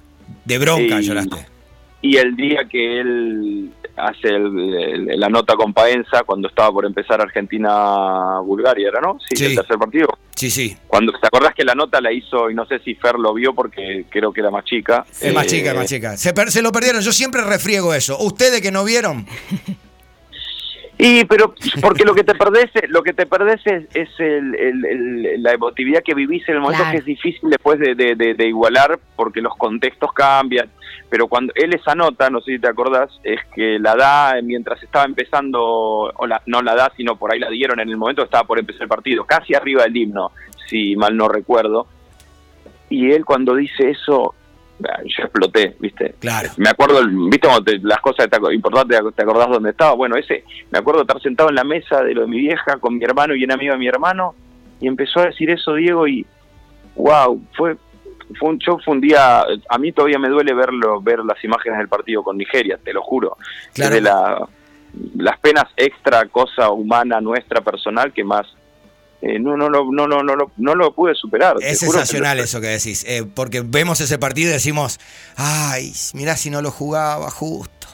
De 0.45 0.59
bronca 0.59 1.01
Y- 1.01 1.03
lloraste. 1.03 1.47
Y 2.01 2.17
el 2.17 2.37
día 2.37 2.65
que 2.71 3.01
él 3.01 3.71
hace 3.97 4.29
el- 4.29 4.75
el- 5.11 5.19
la 5.21 5.29
nota 5.29 5.55
con 5.57 5.73
Paenza, 5.75 6.23
cuando 6.25 6.47
estaba 6.49 6.71
por 6.71 6.87
empezar 6.87 7.21
Argentina-Bulgaria, 7.21 8.89
¿era 8.89 9.01
no? 9.01 9.19
Sí, 9.29 9.37
Sí. 9.37 9.45
el 9.47 9.55
tercer 9.57 9.77
partido. 9.79 10.09
Sí, 10.37 10.51
sí. 10.51 10.77
Cuando, 10.87 11.13
¿Te 11.13 11.27
acordás 11.27 11.55
que 11.55 11.65
la 11.65 11.75
nota 11.75 12.01
la 12.01 12.13
hizo, 12.13 12.51
y 12.51 12.55
no 12.55 12.65
sé 12.67 12.79
si 12.81 12.95
Fer 12.95 13.17
lo 13.19 13.35
vio 13.35 13.53
porque 13.55 14.05
creo 14.09 14.33
que 14.33 14.41
era 14.41 14.51
más 14.53 14.65
chica? 14.65 15.05
Es 15.21 15.35
más 15.35 15.47
Eh, 15.47 15.49
chica, 15.49 15.71
es 15.71 15.77
más 15.77 15.87
chica. 15.89 16.17
Se, 16.17 16.33
per- 16.33 16.53
se 16.53 16.63
lo 16.63 16.71
perdieron. 16.71 17.01
Yo 17.03 17.11
siempre 17.13 17.43
refriego 17.43 17.93
eso. 17.95 18.17
Ustedes 18.19 18.61
que 18.61 18.71
no 18.71 18.85
vieron, 18.85 19.27
Y 21.01 21.25
pero 21.27 21.55
porque 21.81 22.05
lo 22.05 22.13
que 22.13 22.25
te 22.25 22.35
perdés, 22.35 22.71
lo 22.89 23.03
que 23.05 23.13
te 23.13 23.25
perdés 23.25 23.61
es, 23.67 23.85
es 23.95 24.09
el- 24.19 24.55
el- 24.57 24.85
el- 24.85 25.43
la 25.45 25.53
emotividad 25.53 26.03
que 26.03 26.13
vivís 26.15 26.49
en 26.49 26.57
el 26.57 26.61
momento 26.61 26.83
Claro. 26.83 26.93
que 26.93 26.99
es 26.99 27.05
difícil 27.05 27.49
después 27.51 27.79
de, 27.79 27.95
de- 27.95 28.17
de- 28.17 28.35
de 28.35 28.47
igualar 28.49 28.99
porque 29.15 29.41
los 29.41 29.55
contextos 29.57 30.13
cambian. 30.13 30.69
Pero 31.09 31.29
cuando 31.29 31.53
él 31.57 31.73
esa 31.73 31.95
nota, 31.95 32.29
no 32.31 32.41
sé 32.41 32.53
si 32.53 32.59
te 32.59 32.67
acordás, 32.69 33.11
es 33.23 33.39
que 33.55 33.79
la 33.79 33.95
da 33.95 34.35
mientras 34.43 34.83
estaba 34.83 35.05
empezando, 35.05 35.63
o 35.63 36.27
la, 36.27 36.43
no 36.47 36.63
la 36.63 36.75
da, 36.75 36.93
sino 36.97 37.15
por 37.17 37.33
ahí 37.33 37.39
la 37.39 37.49
dieron 37.49 37.79
en 37.79 37.89
el 37.89 37.97
momento 37.97 38.23
que 38.23 38.27
estaba 38.27 38.45
por 38.47 38.59
empezar 38.59 38.83
el 38.83 38.89
partido, 38.89 39.25
casi 39.25 39.55
arriba 39.55 39.85
del 39.85 39.97
himno, 39.97 40.33
si 40.67 40.97
mal 40.97 41.17
no 41.17 41.29
recuerdo. 41.29 41.87
Y 42.91 43.13
él 43.13 43.25
cuando 43.25 43.55
dice 43.55 43.91
eso, 43.91 44.35
yo 45.05 45.25
exploté, 45.25 45.77
¿viste? 45.81 46.15
claro. 46.21 46.49
Me 46.57 46.69
acuerdo, 46.71 47.01
viste, 47.07 47.49
cuando 47.49 47.65
te- 47.65 47.79
las 47.81 48.01
cosas 48.01 48.29
te 48.31 48.55
importantes, 48.55 49.01
te 49.15 49.23
acordás 49.23 49.49
dónde 49.49 49.71
estaba. 49.71 49.95
Bueno, 49.95 50.17
ese, 50.17 50.45
me 50.71 50.79
acuerdo 50.79 51.03
estar 51.03 51.21
sentado 51.21 51.49
en 51.49 51.57
la 51.57 51.65
mesa 51.65 52.03
de 52.03 52.15
lo 52.15 52.23
de 52.23 52.27
mi 52.29 52.39
vieja 52.39 52.77
con 52.79 52.97
mi 52.97 53.05
hermano 53.05 53.35
y 53.35 53.45
un 53.45 53.53
amigo 53.53 53.73
de 53.73 53.79
mi 53.79 53.89
hermano, 53.89 54.35
y 54.81 54.87
empezó 54.87 55.21
a 55.21 55.27
decir 55.27 55.51
eso 55.51 55.75
Diego 55.75 56.07
y, 56.07 56.25
wow, 56.95 57.43
fue, 57.57 57.77
fue 58.39 58.51
un 58.51 58.59
show, 58.59 58.79
fue 58.85 58.95
un 58.95 59.01
día, 59.01 59.41
a 59.69 59.79
mí 59.79 59.93
todavía 59.93 60.19
me 60.19 60.29
duele 60.29 60.55
verlo, 60.55 61.01
ver 61.01 61.21
las 61.21 61.43
imágenes 61.43 61.79
del 61.79 61.89
partido 61.89 62.23
con 62.23 62.37
Nigeria, 62.37 62.79
te 62.83 62.93
lo 62.93 63.03
juro. 63.03 63.37
Claro. 63.75 63.95
Es 63.95 64.03
de 64.03 64.09
la, 64.09 64.49
las 65.17 65.39
penas 65.41 65.65
extra, 65.77 66.27
cosa 66.27 66.71
humana 66.71 67.21
nuestra, 67.21 67.61
personal, 67.61 68.13
que 68.13 68.25
más... 68.25 68.47
eh, 69.23 69.39
no, 69.39 69.57
no, 69.57 69.69
no, 69.69 69.85
no, 69.91 70.07
no, 70.07 70.23
no, 70.23 70.37
lo- 70.37 70.53
no 70.57 70.75
lo 70.75 70.95
pude 70.95 71.15
superar. 71.15 71.57
Es 71.61 71.81
que 71.81 71.87
sensacional 71.87 72.39
lo- 72.39 72.45
eso 72.45 72.61
que 72.61 72.69
decís. 72.69 73.05
eh, 73.09 73.25
porque 73.35 73.63
vemos 73.65 74.01
ese 74.01 74.19
partido 74.19 74.51
y 74.51 74.53
decimos, 74.53 75.01
ay, 75.37 75.93
mirá 76.15 76.37
si 76.37 76.51
no 76.51 76.63
lo 76.63 76.71
jugaba 76.71 77.31
justo. 77.31 77.89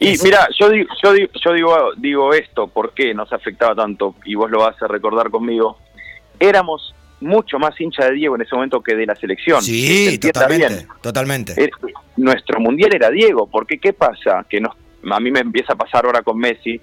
Y 0.00 0.10
Es- 0.12 0.24
mira, 0.24 0.48
yo 0.58 0.68
digo, 0.70 0.88
yo 1.02 1.12
digo, 1.12 1.30
yo 1.44 1.52
digo, 1.52 1.76
digo 1.98 2.34
esto, 2.34 2.66
¿por 2.68 2.94
qué 2.94 3.14
nos 3.14 3.32
afectaba 3.32 3.74
tanto? 3.74 4.14
Y 4.24 4.34
vos 4.34 4.50
lo 4.50 4.60
vas 4.60 4.80
a 4.82 4.86
recordar 4.88 5.30
conmigo. 5.30 5.78
Éramos 6.40 6.94
mucho 7.20 7.58
más 7.58 7.78
hincha 7.80 8.06
de 8.06 8.12
Diego 8.14 8.34
en 8.34 8.42
ese 8.42 8.54
momento 8.54 8.80
que 8.82 8.96
de 8.96 9.06
la 9.06 9.14
selección. 9.14 9.62
Sí, 9.62 10.18
totalmente. 10.18 10.68
bien. 10.68 10.88
Totalmente. 11.00 11.64
Eh, 11.64 11.70
nuestro 12.16 12.58
mundial 12.58 12.92
era 12.94 13.10
Diego, 13.10 13.46
porque 13.48 13.78
¿qué 13.78 13.92
pasa? 13.92 14.44
Que 14.48 14.60
nos, 14.60 14.74
a 15.10 15.20
mí 15.20 15.30
me 15.30 15.40
empieza 15.40 15.74
a 15.74 15.76
pasar 15.76 16.04
ahora 16.06 16.22
con 16.22 16.38
Messi. 16.38 16.80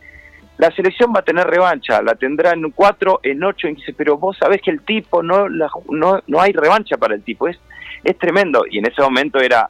La 0.59 0.69
selección 0.71 1.13
va 1.15 1.21
a 1.21 1.23
tener 1.23 1.47
revancha, 1.47 2.01
la 2.01 2.15
tendrá 2.15 2.51
en 2.51 2.69
cuatro, 2.71 3.21
en 3.23 3.41
ocho, 3.45 3.67
en 3.67 3.77
15, 3.77 3.93
pero 3.93 4.17
vos 4.17 4.35
sabés 4.37 4.61
que 4.61 4.71
el 4.71 4.81
tipo 4.81 5.23
no, 5.23 5.47
la, 5.47 5.69
no, 5.89 6.21
no 6.27 6.41
hay 6.41 6.51
revancha 6.51 6.97
para 6.97 7.15
el 7.15 7.23
tipo, 7.23 7.47
es, 7.47 7.57
es 8.03 8.17
tremendo. 8.17 8.65
Y 8.69 8.79
en 8.79 8.87
ese 8.87 9.01
momento 9.01 9.39
era 9.39 9.69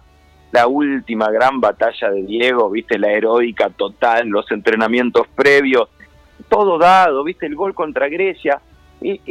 la 0.51 0.65
última 0.65 1.29
gran 1.29 1.61
batalla 1.61 2.09
de 2.09 2.23
Diego, 2.23 2.71
viste, 2.71 2.97
la 2.97 3.11
heroica 3.11 3.69
total, 3.69 4.29
los 4.29 4.49
entrenamientos 4.51 5.27
previos, 5.35 5.89
todo 6.49 6.79
dado, 6.79 7.23
viste, 7.23 7.45
el 7.45 7.53
gol 7.53 7.75
contra 7.75 8.09
Grecia. 8.09 8.59
Y, 8.99 9.21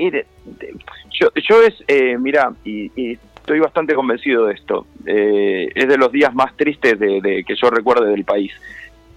yo, 1.11 1.29
yo 1.35 1.63
es, 1.65 1.75
eh, 1.89 2.17
mira, 2.19 2.53
y, 2.65 3.19
estoy 3.35 3.59
bastante 3.59 3.97
convencido 3.97 4.47
de 4.47 4.55
esto, 4.55 4.87
eh, 5.07 5.71
es 5.75 5.89
de 5.89 5.99
los 5.99 6.13
días 6.13 6.33
más 6.33 6.57
tristes 6.57 7.01
de, 7.01 7.21
de 7.21 7.43
que 7.43 7.57
yo 7.57 7.69
recuerde 7.69 8.11
del 8.11 8.25
país. 8.25 8.53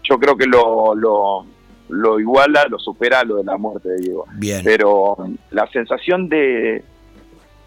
Yo 0.01 0.17
creo 0.17 0.35
que 0.35 0.47
lo, 0.47 0.95
lo, 0.95 1.45
lo 1.91 2.19
iguala, 2.19 2.65
lo 2.69 2.79
supera 2.79 3.23
lo 3.23 3.35
de 3.37 3.43
la 3.43 3.57
muerte 3.57 3.89
de 3.89 3.97
Diego 3.99 4.25
Bien. 4.35 4.61
pero 4.63 5.15
la 5.51 5.67
sensación 5.67 6.29
de, 6.29 6.83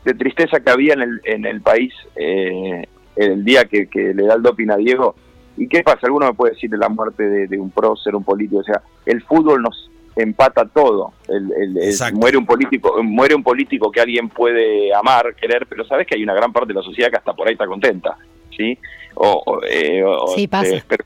de 0.05 0.15
tristeza 0.15 0.61
que 0.61 0.71
había 0.71 0.95
en 0.95 1.03
el, 1.03 1.21
en 1.25 1.45
el 1.47 1.61
país 1.61 1.93
eh, 2.17 2.85
el 3.17 3.45
día 3.45 3.65
que, 3.67 3.87
que 3.87 4.13
le 4.15 4.25
da 4.27 4.35
el 4.35 4.43
doping 4.43 4.71
a 4.71 4.77
Diego, 4.77 5.15
¿y 5.57 5.69
qué 5.69 5.83
pasa? 5.83 6.01
Alguno 6.03 6.27
me 6.27 6.35
puede 6.35 6.55
decir 6.55 6.69
de 6.71 6.79
la 6.79 6.89
muerte 6.89 7.23
de, 7.23 7.47
de 7.47 7.59
un 7.61 7.71
prócer, 7.71 8.15
un 8.17 8.25
político, 8.25 8.59
o 8.61 8.65
sea, 8.65 8.83
el 9.07 9.23
fútbol 9.23 9.63
nos 9.63 9.89
empata 10.17 10.65
todo, 10.67 11.13
el, 11.29 11.51
el- 11.61 11.79
el- 11.79 12.15
muere 12.15 12.37
un 12.39 12.47
político 12.47 13.03
muere 13.03 13.35
un 13.35 13.43
político 13.43 13.91
que 13.91 14.01
alguien 14.01 14.29
puede 14.29 14.93
amar, 14.95 15.35
querer, 15.35 15.67
pero 15.69 15.85
sabes 15.85 16.07
que 16.07 16.15
hay 16.17 16.23
una 16.23 16.35
gran 16.35 16.53
parte 16.53 16.69
de 16.69 16.75
la 16.75 16.83
sociedad 16.83 17.11
que 17.11 17.17
hasta 17.17 17.33
por 17.33 17.47
ahí 17.47 17.53
está 17.55 17.67
contenta, 17.67 18.17
¿sí? 18.57 18.79
O, 19.17 19.43
o, 19.47 19.61
eh, 19.65 20.03
o- 20.05 20.29
Sí, 20.35 20.47
pasa. 20.49 20.75
eh, 20.77 20.83
pero- 20.89 21.05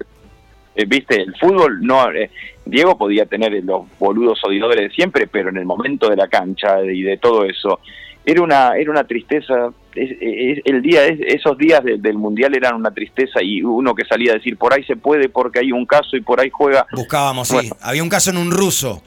eh, 0.78 0.84
viste, 0.86 1.20
el 1.20 1.34
fútbol 1.36 1.80
no... 1.82 2.10
eh, 2.12 2.30
Diego 2.64 2.96
podía 2.98 3.24
tener 3.26 3.52
los 3.64 3.86
boludos 3.98 4.40
odiadores 4.44 4.88
de 4.88 4.94
siempre, 4.94 5.26
pero 5.26 5.48
en 5.48 5.56
el 5.56 5.64
momento 5.64 6.08
de 6.08 6.16
la 6.16 6.28
cancha 6.28 6.82
y 6.84 7.02
de 7.02 7.16
todo 7.16 7.44
eso, 7.44 7.80
era 8.26 8.42
una, 8.42 8.76
era 8.76 8.90
una 8.90 9.04
tristeza. 9.04 9.70
Es- 9.94 10.16
es- 10.20 10.60
el 10.66 10.82
día, 10.82 11.06
es- 11.06 11.18
esos 11.20 11.56
días 11.56 11.82
de- 11.82 11.96
del 11.96 12.18
mundial 12.18 12.54
eran 12.54 12.74
una 12.74 12.90
tristeza 12.92 13.42
y 13.42 13.62
uno 13.62 13.94
que 13.94 14.04
salía 14.04 14.32
a 14.32 14.34
decir 14.34 14.56
por 14.58 14.72
ahí 14.74 14.84
se 14.84 14.96
puede 14.96 15.28
porque 15.30 15.60
hay 15.60 15.72
un 15.72 15.86
caso 15.86 16.14
y 16.16 16.20
por 16.20 16.40
ahí 16.40 16.50
juega. 16.50 16.86
Buscábamos, 16.92 17.48
sí. 17.48 17.70
Había 17.80 18.02
un 18.02 18.10
caso 18.10 18.30
en 18.30 18.36
un 18.36 18.50
ruso. 18.50 19.02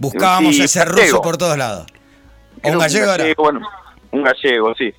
Buscábamos 0.00 0.56
Sí, 0.56 0.62
ese 0.62 0.80
gallego. 0.80 1.00
ruso 1.00 1.22
por 1.22 1.36
todos 1.36 1.56
lados. 1.56 1.86
¿O 2.62 2.66
Era 2.68 2.72
un 2.76 2.80
gallego 2.82 3.12
era? 3.12 3.24
Bueno, 3.38 3.60
un 4.10 4.22
gallego, 4.24 4.74
sí. 4.74 4.92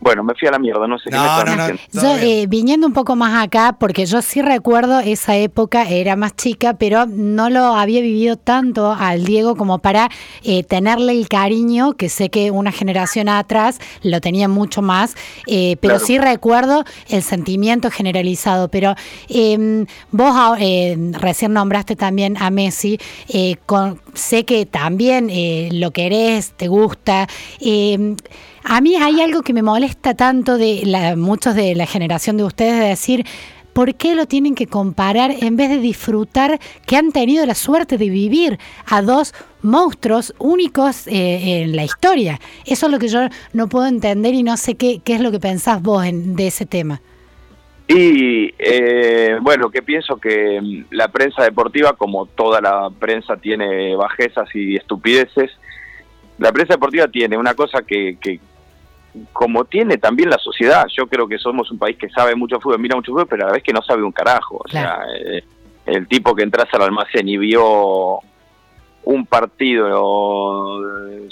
Bueno, 0.00 0.24
me 0.24 0.34
fui 0.34 0.48
a 0.48 0.50
la 0.52 0.58
mierda, 0.58 0.86
no 0.88 0.98
sé 0.98 1.10
qué 1.10 1.16
me 1.16 1.26
están 1.26 1.46
no, 1.46 1.56
no. 1.56 1.66
diciendo. 1.68 1.82
Yo, 1.92 2.16
eh, 2.26 2.46
viniendo 2.48 2.86
un 2.86 2.94
poco 2.94 3.16
más 3.16 3.44
acá, 3.44 3.76
porque 3.78 4.06
yo 4.06 4.22
sí 4.22 4.40
recuerdo 4.40 4.98
esa 5.00 5.36
época, 5.36 5.88
era 5.88 6.16
más 6.16 6.34
chica, 6.36 6.74
pero 6.74 7.04
no 7.06 7.50
lo 7.50 7.74
había 7.74 8.00
vivido 8.00 8.36
tanto 8.36 8.92
al 8.92 9.24
Diego 9.24 9.56
como 9.56 9.78
para 9.78 10.08
eh, 10.42 10.64
tenerle 10.64 11.12
el 11.12 11.28
cariño, 11.28 11.92
que 11.94 12.08
sé 12.08 12.30
que 12.30 12.50
una 12.50 12.72
generación 12.72 13.28
atrás 13.28 13.78
lo 14.02 14.22
tenía 14.22 14.48
mucho 14.48 14.80
más, 14.80 15.14
eh, 15.46 15.76
pero 15.80 15.94
Claro. 15.96 16.06
sí 16.06 16.18
recuerdo 16.18 16.84
el 17.08 17.22
sentimiento 17.22 17.90
generalizado. 17.90 18.68
Pero 18.68 18.94
eh, 19.28 19.84
vos 20.12 20.32
ah, 20.34 20.56
eh, 20.58 20.96
recién 21.12 21.52
nombraste 21.52 21.94
también 21.94 22.36
a 22.38 22.48
Messi, 22.50 22.98
eh, 23.28 23.56
con- 23.66 24.00
sé 24.14 24.44
que 24.46 24.64
también 24.64 25.28
eh, 25.30 25.68
lo 25.72 25.90
querés, 25.90 26.52
te 26.56 26.68
gusta. 26.68 27.26
A 28.64 28.80
mí 28.80 28.96
hay 28.96 29.20
algo 29.20 29.42
que 29.42 29.52
me 29.52 29.62
molesta 29.62 30.14
tanto 30.14 30.58
de 30.58 30.82
la, 30.84 31.16
muchos 31.16 31.54
de 31.54 31.74
la 31.74 31.86
generación 31.86 32.36
de 32.36 32.44
ustedes 32.44 32.78
de 32.78 32.86
decir, 32.88 33.24
¿por 33.72 33.94
qué 33.94 34.14
lo 34.14 34.26
tienen 34.26 34.54
que 34.54 34.66
comparar 34.66 35.30
en 35.30 35.56
vez 35.56 35.70
de 35.70 35.78
disfrutar 35.78 36.58
que 36.86 36.96
han 36.96 37.12
tenido 37.12 37.46
la 37.46 37.54
suerte 37.54 37.98
de 37.98 38.10
vivir 38.10 38.58
a 38.86 39.00
dos 39.02 39.32
monstruos 39.62 40.34
únicos 40.38 41.06
eh, 41.06 41.62
en 41.62 41.76
la 41.76 41.84
historia? 41.84 42.40
Eso 42.66 42.86
es 42.86 42.92
lo 42.92 42.98
que 42.98 43.08
yo 43.08 43.20
no 43.52 43.68
puedo 43.68 43.86
entender 43.86 44.34
y 44.34 44.42
no 44.42 44.56
sé 44.56 44.74
qué, 44.74 45.00
qué 45.04 45.14
es 45.14 45.20
lo 45.20 45.30
que 45.30 45.40
pensás 45.40 45.80
vos 45.82 46.04
en- 46.04 46.36
de 46.36 46.48
ese 46.48 46.66
tema. 46.66 47.00
Y 47.88 48.54
eh, 48.58 49.36
bueno, 49.42 49.68
que 49.68 49.82
pienso 49.82 50.16
que 50.16 50.60
mm, 50.60 50.94
la 50.94 51.08
prensa 51.08 51.42
deportiva, 51.42 51.94
como 51.94 52.26
toda 52.26 52.60
la 52.60 52.88
prensa 52.96 53.36
tiene 53.36 53.96
bajezas 53.96 54.48
y 54.54 54.76
estupideces, 54.76 55.50
la 56.40 56.50
prensa 56.52 56.74
deportiva 56.74 57.06
tiene 57.08 57.36
una 57.36 57.54
cosa 57.54 57.82
que, 57.82 58.18
que 58.20 58.40
como 59.32 59.64
tiene 59.64 59.98
también 59.98 60.30
la 60.30 60.38
sociedad, 60.38 60.86
yo 60.96 61.06
creo 61.06 61.26
que 61.28 61.38
somos 61.38 61.70
un 61.70 61.78
país 61.78 61.96
que 61.96 62.08
sabe 62.10 62.34
mucho 62.34 62.60
fútbol, 62.60 62.78
mira 62.80 62.96
mucho 62.96 63.12
fútbol, 63.12 63.26
pero 63.28 63.44
a 63.44 63.46
la 63.48 63.52
vez 63.54 63.62
que 63.62 63.72
no 63.72 63.82
sabe 63.82 64.02
un 64.02 64.12
carajo. 64.12 64.56
O 64.56 64.64
Claro. 64.64 65.02
sea, 65.02 65.14
eh, 65.16 65.44
el 65.86 66.06
tipo 66.08 66.34
que 66.34 66.42
entras 66.44 66.68
al 66.72 66.82
almacén 66.82 67.28
y 67.28 67.36
vio 67.36 68.20
un 69.02 69.26
partido 69.26 70.80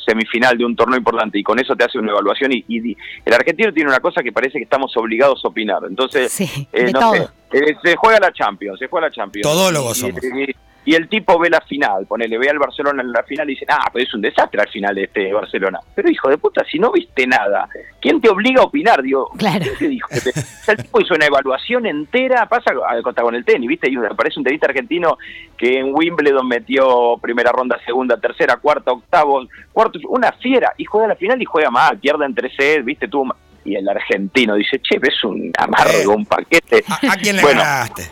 semifinal 0.05 0.57
de 0.57 0.65
un 0.65 0.75
torneo 0.75 0.97
importante 0.99 1.39
y 1.39 1.43
con 1.43 1.59
eso 1.59 1.77
te 1.77 1.85
hace 1.85 1.99
una 1.99 2.13
evaluación 2.13 2.51
y, 2.53 2.65
y 2.69 2.97
el 3.25 3.33
argentino 3.35 3.73
tiene 3.73 3.91
una 3.91 4.01
cosa 4.01 4.23
que 4.23 4.33
parece 4.33 4.59
que 4.59 4.65
estamos 4.65 4.97
obligados 4.97 5.45
a 5.45 5.49
opinar. 5.49 5.81
Entonces, 5.89 6.33
Sí, 6.33 6.67
eh, 6.73 6.91
no 6.93 7.13
sé, 7.13 7.29
eh, 7.53 7.77
se 7.83 7.97
juega 7.97 8.19
la 8.21 8.33
Champions, 8.33 8.79
se 8.79 8.89
juega 8.89 9.09
la 9.09 9.13
Champions. 9.15 9.43
Todólogos 9.47 9.99
Y- 9.99 10.01
somos. 10.01 10.25
Y, 10.25 10.55
y 10.91 10.95
el 10.95 11.07
tipo 11.09 11.39
ve 11.39 11.51
la 11.51 11.61
final, 11.61 12.07
ponele, 12.07 12.39
ve 12.39 12.49
al 12.49 12.59
Barcelona 12.59 13.03
en 13.03 13.13
la 13.13 13.23
final 13.23 13.49
y 13.51 13.53
dice, 13.55 13.67
ah, 13.69 13.91
pero 13.93 14.05
es 14.07 14.15
un 14.15 14.23
desastre 14.23 14.61
al 14.63 14.69
final 14.71 14.95
de 14.95 15.05
este 15.05 15.33
Barcelona. 15.35 15.79
Pero 15.95 16.11
hijo 16.11 16.31
de 16.31 16.39
puta, 16.39 16.65
si 16.65 16.79
no 16.79 16.91
viste 16.93 17.27
nada, 17.27 17.69
¿quién 18.01 18.21
te 18.23 18.31
obliga 18.31 18.63
a 18.63 18.65
opinar? 18.65 19.03
Digo, 19.03 19.29
Claro. 19.37 19.61
¿quién 19.65 19.77
te 19.77 19.89
dijo? 19.89 20.09
que 20.09 20.21
te- 20.21 20.31
O 20.31 20.65
sea, 20.65 20.73
el 20.75 20.83
tipo 20.83 21.01
hizo 21.01 21.15
una 21.15 21.27
evaluación 21.27 21.85
entera, 21.85 22.47
pasa 22.47 22.73
con 23.21 23.35
el 23.35 23.45
tenis, 23.45 23.69
¿viste? 23.69 23.91
Y 23.91 23.97
aparece 23.97 24.39
un 24.41 24.45
tenista 24.45 24.67
argentino 24.67 25.19
que 25.59 25.79
en 25.79 25.95
Wimbledon 25.95 26.49
metió 26.49 27.17
primera 27.21 27.53
ronda, 27.53 27.79
segunda, 27.85 28.17
tercera, 28.17 28.57
cuarta, 28.57 28.93
octavo, 28.93 29.43
cuarto, 29.73 29.99
una 30.09 30.33
fiera, 30.33 30.73
y 30.79 30.85
juega 30.87 31.09
la 31.09 31.17
final 31.17 31.43
y 31.43 31.45
juega 31.45 31.71
mal, 31.71 31.99
pierde 31.99 32.25
entre 32.25 32.49
sed, 32.57 32.83
¿viste? 32.85 33.09
Tuvo 33.09 33.35
y 33.65 33.75
el 33.77 33.87
argentino 33.87 34.55
dice, 34.55 34.79
che, 34.81 34.97
es 35.03 35.23
un 35.25 35.53
amargo, 35.59 36.15
un 36.15 36.25
paquete. 36.25 36.83
¿A, 36.89 37.13
a 37.13 37.17
quién 37.17 37.37
le 37.37 37.43
Bueno, 37.43 37.61
ganaste? 37.61 38.05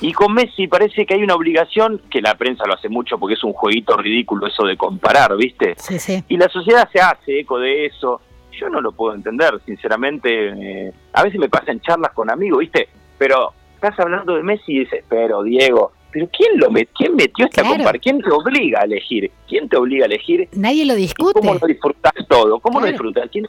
Y 0.00 0.12
con 0.12 0.32
Messi 0.34 0.66
parece 0.66 1.04
que 1.06 1.14
hay 1.14 1.22
una 1.22 1.34
obligación, 1.34 2.00
que 2.10 2.20
la 2.20 2.34
prensa 2.34 2.66
lo 2.66 2.74
hace 2.74 2.88
mucho 2.88 3.18
porque 3.18 3.34
es 3.34 3.44
un 3.44 3.52
jueguito 3.52 3.96
ridículo 3.96 4.46
eso 4.46 4.64
de 4.64 4.76
comparar, 4.76 5.36
¿viste? 5.36 5.74
Sí, 5.78 5.98
sí. 5.98 6.22
Y 6.28 6.36
la 6.36 6.48
sociedad 6.48 6.88
se 6.92 7.00
hace 7.00 7.40
eco 7.40 7.58
de 7.58 7.86
eso. 7.86 8.20
Yo 8.52 8.68
no 8.70 8.80
lo 8.80 8.92
puedo 8.92 9.14
entender, 9.14 9.60
sinceramente. 9.66 10.86
eh, 10.88 10.92
a 11.12 11.22
veces 11.22 11.38
me 11.38 11.48
pasan 11.48 11.80
charlas 11.80 12.12
con 12.12 12.30
amigos, 12.30 12.60
¿viste? 12.60 12.88
Pero 13.18 13.52
estás 13.74 13.98
hablando 14.00 14.34
de 14.34 14.42
Messi 14.42 14.72
y 14.72 14.78
dices, 14.80 15.04
pero 15.08 15.42
Diego, 15.42 15.92
¿pero 16.10 16.26
quién 16.34 16.58
lo 16.58 16.70
met 16.70 16.88
quién 16.94 17.14
metió 17.16 17.44
esta 17.44 17.62
Claro. 17.62 17.76
comparación? 17.76 18.00
¿Quién 18.02 18.22
te 18.22 18.30
obliga 18.30 18.80
a 18.80 18.84
elegir? 18.84 19.30
¿Quién 19.46 19.68
te 19.68 19.76
obliga 19.76 20.04
a 20.04 20.06
elegir? 20.06 20.48
Nadie 20.54 20.86
lo 20.86 20.94
¿Y 20.94 21.02
discute. 21.02 21.38
¿Cómo 21.40 21.54
lo 21.54 21.66
disfrutas 21.66 22.12
todo? 22.28 22.58
¿Cómo 22.60 22.78
Claro. 22.78 22.86
lo 22.86 22.92
disfrutas? 22.92 23.28
¿Quién- 23.30 23.48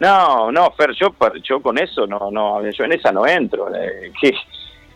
No, 0.00 0.50
no, 0.52 0.70
Fer, 0.72 0.90
yo, 0.92 1.14
yo 1.42 1.62
con 1.62 1.78
eso 1.78 2.06
no, 2.06 2.30
no, 2.30 2.68
yo 2.70 2.84
en 2.84 2.92
esa 2.92 3.12
no 3.12 3.26
entro. 3.26 3.68
eh, 3.74 4.12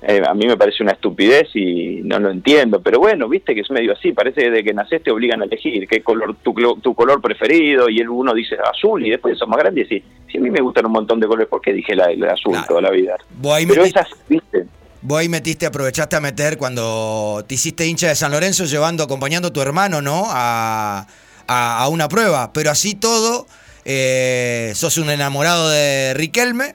eh, 0.03 0.23
a 0.27 0.33
mí 0.35 0.47
me 0.47 0.57
parece 0.57 0.83
una 0.83 0.93
estupidez 0.93 1.49
y 1.55 2.01
no 2.05 2.19
lo 2.21 2.31
entiendo, 2.31 2.81
pero 2.81 2.99
bueno, 3.01 3.29
viste 3.29 3.55
que 3.55 3.63
es 3.63 3.71
medio 3.71 3.93
así, 3.93 4.13
parece 4.13 4.43
que 4.43 4.51
de 4.51 4.63
que 4.65 4.73
nacés 4.73 5.03
te 5.03 5.11
obligan 5.11 5.43
a 5.43 5.45
elegir 5.47 5.89
qué 5.89 6.03
color, 6.03 6.37
tu, 6.43 6.55
tu 6.81 6.95
color 6.95 7.21
preferido 7.21 7.89
y 7.89 7.99
el 7.99 8.09
uno 8.09 8.33
dice 8.35 8.57
azul 8.73 9.05
y 9.05 9.11
después 9.11 9.37
sos 9.39 9.49
más 9.49 9.59
grande 9.59 9.81
y 9.81 9.85
decís, 9.85 10.03
si 10.31 10.39
a 10.39 10.41
mí 10.41 10.51
me 10.51 10.61
gustan 10.61 10.87
un 10.87 10.93
montón 10.93 11.19
de 11.21 11.27
colores, 11.27 11.49
¿por 11.49 11.61
qué 11.61 11.73
dije 11.73 11.95
la, 11.97 12.07
el 12.07 12.23
azul 12.25 12.53
Claro. 12.53 12.67
toda 12.69 12.81
la 12.83 12.91
vida? 12.91 13.17
Vos 13.39 13.55
ahí, 13.55 13.67
Pero 13.67 13.83
metiste, 13.83 14.01
esas, 14.01 14.13
viste, 14.29 14.67
vos 15.03 15.19
ahí 15.19 15.29
metiste, 15.29 15.67
aprovechaste 15.67 16.15
a 16.17 16.21
meter 16.21 16.59
cuando 16.59 17.45
te 17.49 17.55
hiciste 17.57 17.87
hincha 17.87 18.09
de 18.09 18.15
San 18.15 18.31
Lorenzo 18.31 18.65
llevando, 18.67 19.03
acompañando 19.03 19.49
a 19.49 19.53
tu 19.53 19.61
hermano, 19.61 20.01
¿no? 20.01 20.25
A, 20.29 21.07
a- 21.49 21.83
a 21.83 21.89
una 21.89 22.09
prueba. 22.09 22.53
Pero 22.53 22.71
así 22.71 22.95
todo, 22.95 23.47
eh, 23.85 24.71
sos 24.75 24.97
un 24.99 25.11
enamorado 25.11 25.69
de 25.71 26.15
Riquelme 26.15 26.75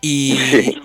y, 0.00 0.36
Sí. 0.52 0.76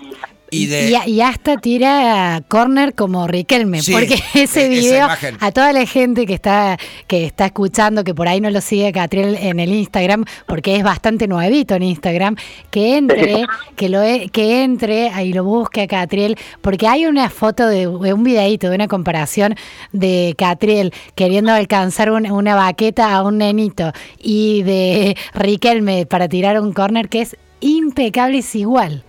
Y 0.50 0.66
de... 0.66 0.90
Y, 1.06 1.10
y 1.12 1.20
hasta 1.20 1.56
tira 1.58 2.42
corner 2.48 2.94
como 2.94 3.26
Riquelme, 3.26 3.82
Sí, 3.82 3.92
porque 3.92 4.14
e- 4.34 4.42
ese 4.42 4.68
video, 4.68 5.06
a 5.40 5.52
toda 5.52 5.72
la 5.72 5.86
gente 5.86 6.26
que 6.26 6.34
está, 6.34 6.76
que 7.06 7.24
está 7.24 7.46
escuchando, 7.46 8.04
que 8.04 8.14
por 8.14 8.28
ahí 8.28 8.40
no 8.40 8.50
lo 8.50 8.60
sigue 8.60 8.92
Catriel 8.92 9.36
en 9.36 9.60
el 9.60 9.72
Instagram, 9.72 10.24
porque 10.46 10.76
es 10.76 10.82
bastante 10.82 11.28
nuevito 11.28 11.74
en 11.74 11.82
Instagram, 11.84 12.36
que 12.70 12.96
entre, 12.96 13.44
que 13.76 13.88
lo 13.88 14.02
e- 14.02 14.28
que 14.30 14.62
entre 14.64 15.10
y 15.24 15.32
lo 15.32 15.44
busque 15.44 15.82
a 15.82 15.86
Catriel, 15.86 16.36
porque 16.60 16.86
hay 16.88 17.06
una 17.06 17.30
foto 17.30 17.66
de, 17.66 17.80
de 17.86 18.12
un 18.12 18.24
videíto, 18.24 18.68
de 18.68 18.74
una 18.74 18.88
comparación 18.88 19.54
de 19.92 20.34
Catriel 20.36 20.92
queriendo 21.14 21.52
alcanzar 21.52 22.10
un- 22.10 22.30
una 22.30 22.54
baqueta 22.54 23.14
a 23.14 23.22
un 23.22 23.38
nenito 23.38 23.92
y 24.18 24.62
de 24.62 25.16
Riquelme 25.34 26.06
para 26.06 26.28
tirar 26.28 26.60
un 26.60 26.72
corner 26.72 27.08
que 27.08 27.20
es 27.22 27.36
impecable, 27.60 28.38
es 28.38 28.54
igual. 28.54 29.04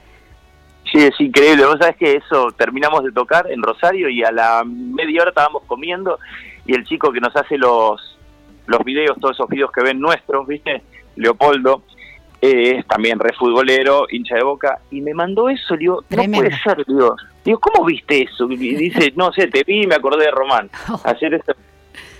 Sí, 0.92 0.98
es 0.98 1.20
increíble. 1.22 1.66
Vos 1.66 1.78
sabés 1.80 1.96
que 1.96 2.16
eso 2.16 2.52
terminamos 2.58 3.04
de 3.04 3.12
tocar 3.12 3.50
en 3.50 3.62
Rosario 3.64 4.10
y 4.10 4.24
a 4.24 4.32
la 4.32 4.64
media 4.66 5.22
hora 5.22 5.30
estábamos 5.30 5.64
comiendo 5.66 6.20
y 6.66 6.74
el 6.76 6.84
chico 6.86 7.12
que 7.12 7.20
nos 7.22 7.36
hace 7.36 7.58
los 7.58 8.18
los 8.68 8.84
videos, 8.84 9.18
todos 9.20 9.36
esos 9.36 9.50
videos 9.50 9.72
que 9.72 9.82
ven 9.82 10.00
nuestros, 10.00 10.46
¿viste? 10.48 10.82
Leopoldo, 11.16 11.84
eh, 12.42 12.78
es 12.78 12.88
también 12.88 13.20
re 13.20 13.34
futbolero, 13.34 14.06
hincha 14.10 14.36
de 14.36 14.44
boca, 14.44 14.80
y 14.92 15.02
me 15.02 15.14
mandó 15.14 15.50
eso, 15.50 15.74
le 15.74 15.80
digo, 15.80 16.02
Tremendo. 16.08 16.38
no 16.38 16.44
puede 16.50 16.62
ser, 16.62 16.86
digo, 16.86 17.16
digo, 17.44 17.60
¿cómo 17.60 17.86
viste 17.86 18.22
eso? 18.22 18.50
Y 18.50 18.56
dice, 18.58 19.12
no 19.16 19.34
sé, 19.34 19.48
te 19.48 19.64
vi 19.64 19.84
y 19.84 19.88
me 19.88 19.96
acordé 19.96 20.26
de 20.26 20.32
Román, 20.32 20.70
hacer 21.04 21.34
esto. 21.34 21.54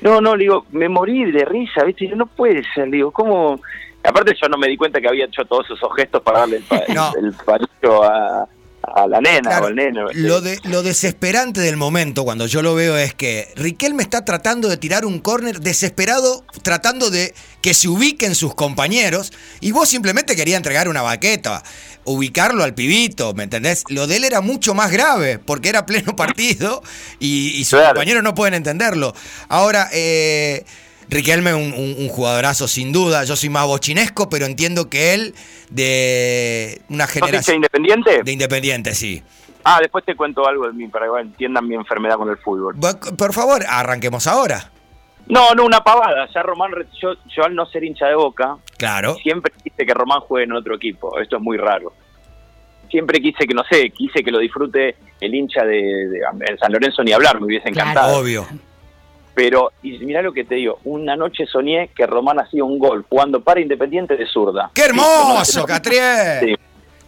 No, 0.02 0.20
no, 0.20 0.36
le 0.36 0.44
digo, 0.46 0.66
me 0.72 0.90
morí 0.90 1.32
de 1.32 1.46
risa, 1.46 1.84
¿viste? 1.86 2.08
Yo, 2.08 2.16
no 2.16 2.26
puede 2.26 2.64
ser, 2.74 2.88
le 2.90 2.98
digo, 2.98 3.12
¿cómo? 3.12 3.60
Aparte 4.04 4.34
yo 4.42 4.50
no 4.50 4.58
me 4.58 4.68
di 4.68 4.76
cuenta 4.76 5.00
que 5.00 5.08
había 5.08 5.26
hecho 5.26 5.46
todos 5.46 5.70
esos 5.70 5.96
gestos 5.96 6.22
para 6.24 6.40
darle 6.40 6.58
el, 6.58 6.64
pa- 6.64 6.84
No. 6.94 7.12
el 7.18 7.34
palillo 7.46 8.04
a, 8.04 8.48
a 8.96 9.08
la 9.08 9.22
nena 9.22 9.50
Claro, 9.50 9.66
o 9.66 9.68
al 9.68 9.76
neno. 9.76 10.06
lo, 10.14 10.42
de, 10.42 10.60
lo 10.64 10.84
desesperante 10.84 11.62
del 11.62 11.78
momento 11.78 12.24
cuando 12.24 12.46
yo 12.48 12.62
lo 12.62 12.76
veo 12.76 12.98
es 12.98 13.14
que 13.14 13.52
Riquelme 13.56 14.04
está 14.04 14.24
tratando 14.26 14.70
de 14.70 14.78
tirar 14.78 15.06
un 15.06 15.20
córner 15.20 15.60
desesperado, 15.60 16.44
tratando 16.62 17.10
de 17.10 17.34
que 17.62 17.74
se 17.74 17.88
ubiquen 17.88 18.36
sus 18.36 18.56
compañeros 18.56 19.32
y 19.60 19.72
vos 19.72 19.88
simplemente 19.90 20.36
querías 20.36 20.58
entregar 20.58 20.88
una 20.88 21.02
baqueta, 21.02 21.64
ubicarlo 22.04 22.64
al 22.64 22.74
pibito, 22.74 23.34
¿me 23.34 23.44
entendés? 23.44 23.84
Lo 23.90 24.08
de 24.08 24.18
él 24.18 24.24
era 24.24 24.42
mucho 24.42 24.74
más 24.74 24.92
grave 24.92 25.38
porque 25.40 25.70
era 25.70 25.86
pleno 25.86 26.16
partido 26.16 26.82
y, 27.20 27.50
y 27.50 27.64
sus 27.66 27.80
Claro. 27.80 27.90
compañeros 27.96 28.24
no 28.24 28.34
pueden 28.36 28.54
entenderlo. 28.56 29.14
Ahora, 29.50 29.90
eh, 29.94 30.66
Riquelme 31.12 31.54
un, 31.54 31.74
un- 31.74 31.96
un 32.00 32.08
jugadorazo 32.08 32.68
sin 32.68 32.92
duda, 32.94 33.26
yo 33.26 33.36
soy 33.36 33.50
más 33.50 33.68
bochinesco, 33.68 34.30
pero 34.30 34.46
entiendo 34.46 34.90
que 34.90 35.14
él 35.14 35.36
de 35.70 36.82
una 36.90 37.06
¿Sos 37.06 37.16
hincha 37.18 37.26
generación 37.26 37.56
independiente? 37.58 38.24
de 38.24 38.32
Independiente, 38.32 38.96
sí. 38.96 39.22
Ah, 39.64 39.78
después 39.82 40.04
te 40.06 40.16
cuento 40.16 40.48
algo 40.48 40.66
de 40.68 40.74
mí 40.74 40.88
para 40.88 41.06
que 41.08 41.22
entiendan 41.22 41.68
mi 41.68 41.76
enfermedad 41.76 42.16
con 42.16 42.30
el 42.30 42.38
fútbol. 42.38 42.76
Por 43.18 43.34
favor, 43.34 43.64
arranquemos 43.68 44.26
ahora. 44.26 44.72
No, 45.28 45.54
no, 45.54 45.66
una 45.66 45.84
pavada. 45.84 46.28
Ya 46.34 46.42
Román, 46.44 46.72
yo, 47.00 47.14
yo 47.36 47.44
al 47.44 47.54
no 47.56 47.66
ser 47.68 47.84
hincha 47.84 48.08
de 48.08 48.16
boca, 48.16 48.58
Claro. 48.78 49.16
siempre 49.22 49.52
quise 49.64 49.86
que 49.86 49.94
Román 49.94 50.22
juegue 50.22 50.46
en 50.46 50.54
otro 50.54 50.76
equipo. 50.76 51.20
Esto 51.20 51.36
es 51.38 51.42
muy 51.44 51.58
raro. 51.58 51.94
siempre 52.90 53.22
quise 53.22 53.46
que, 53.48 53.54
no 53.54 53.64
sé, 53.70 53.90
quise 53.92 54.22
que 54.22 54.32
lo 54.32 54.40
disfrute 54.40 54.96
el 55.22 55.34
hincha 55.34 55.64
de, 55.64 55.78
de- 56.10 56.58
San 56.60 56.74
Lorenzo 56.74 57.02
ni 57.04 57.14
hablar, 57.14 57.40
me 57.40 57.46
hubiese 57.46 57.72
Claro. 57.72 57.92
encantado. 57.92 58.18
Obvio. 58.20 58.46
Pero, 59.34 59.72
y 59.82 59.98
mirá 60.00 60.22
lo 60.22 60.34
que 60.34 60.44
te 60.44 60.56
digo, 60.56 60.80
una 60.84 61.16
noche 61.16 61.46
soñé 61.46 61.90
que 61.96 62.06
Román 62.06 62.40
hacía 62.40 62.64
un 62.64 62.78
gol 62.80 63.06
jugando 63.10 63.42
para 63.42 63.62
Independiente 63.62 64.16
de 64.18 64.26
zurda. 64.28 64.72
¡Qué 64.74 64.84
hermoso, 64.84 65.66
Catriel! 65.66 66.40
Sí. 66.42 66.56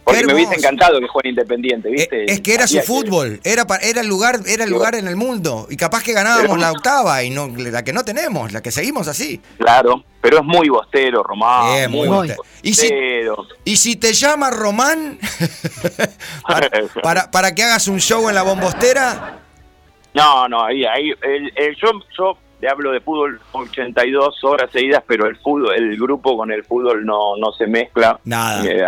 Porque 0.04 0.26
me 0.26 0.34
hubiese 0.34 0.56
encantado 0.56 1.00
que 1.00 1.08
juegue 1.08 1.30
en 1.30 1.34
Independiente, 1.34 1.88
Eh, 1.88 1.92
¿viste? 1.92 2.24
Es 2.30 2.40
que 2.42 2.52
era 2.54 2.66
su 2.66 2.78
fútbol, 2.80 3.40
era, 3.42 3.64
era 3.80 4.02
el 4.02 4.06
lugar, 4.06 4.40
era 4.46 4.64
el 4.64 4.70
lugar 4.70 4.94
en 4.96 5.08
el 5.08 5.16
mundo. 5.16 5.66
Y 5.70 5.76
capaz 5.76 6.02
que 6.02 6.12
ganábamos 6.12 6.58
la 6.58 6.72
octava 6.72 7.22
y 7.22 7.30
no 7.30 7.48
la 7.56 7.82
que 7.84 7.94
no 7.94 8.04
tenemos, 8.04 8.52
la 8.52 8.60
que 8.60 8.70
seguimos 8.70 9.08
así. 9.08 9.40
Claro, 9.58 10.04
pero 10.20 10.38
es 10.38 10.44
muy 10.44 10.68
bostero, 10.68 11.22
Román. 11.22 11.90
Muy 11.90 12.06
Muy. 12.06 12.16
bostero. 12.28 12.42
Y 12.62 12.74
si, 12.74 12.90
y 13.64 13.76
si 13.76 13.96
te 13.96 14.12
llama 14.12 14.50
Román 14.50 15.18
para, 16.46 16.68
para, 17.02 17.30
para 17.30 17.54
que 17.54 17.62
hagas 17.62 17.88
un 17.88 17.98
show 17.98 18.28
en 18.28 18.34
la 18.34 18.42
bombostera, 18.42 19.38
No, 20.14 20.48
no, 20.48 20.64
ahí, 20.64 20.84
ahí, 20.84 21.10
el, 21.22 21.52
el- 21.56 21.76
yo, 21.76 21.90
yo 22.16 22.38
te 22.60 22.68
hablo 22.68 22.92
de 22.92 23.00
fútbol 23.00 23.40
82 23.52 24.42
horas 24.44 24.70
seguidas, 24.72 25.02
pero 25.06 25.26
el 25.26 25.36
fútbol, 25.36 25.74
el 25.76 25.96
grupo 25.96 26.36
con 26.36 26.50
el 26.52 26.64
fútbol 26.64 27.04
no, 27.04 27.36
no 27.36 27.52
se 27.52 27.66
mezcla. 27.66 28.18
Nada. 28.24 28.64
Eh, 28.64 28.84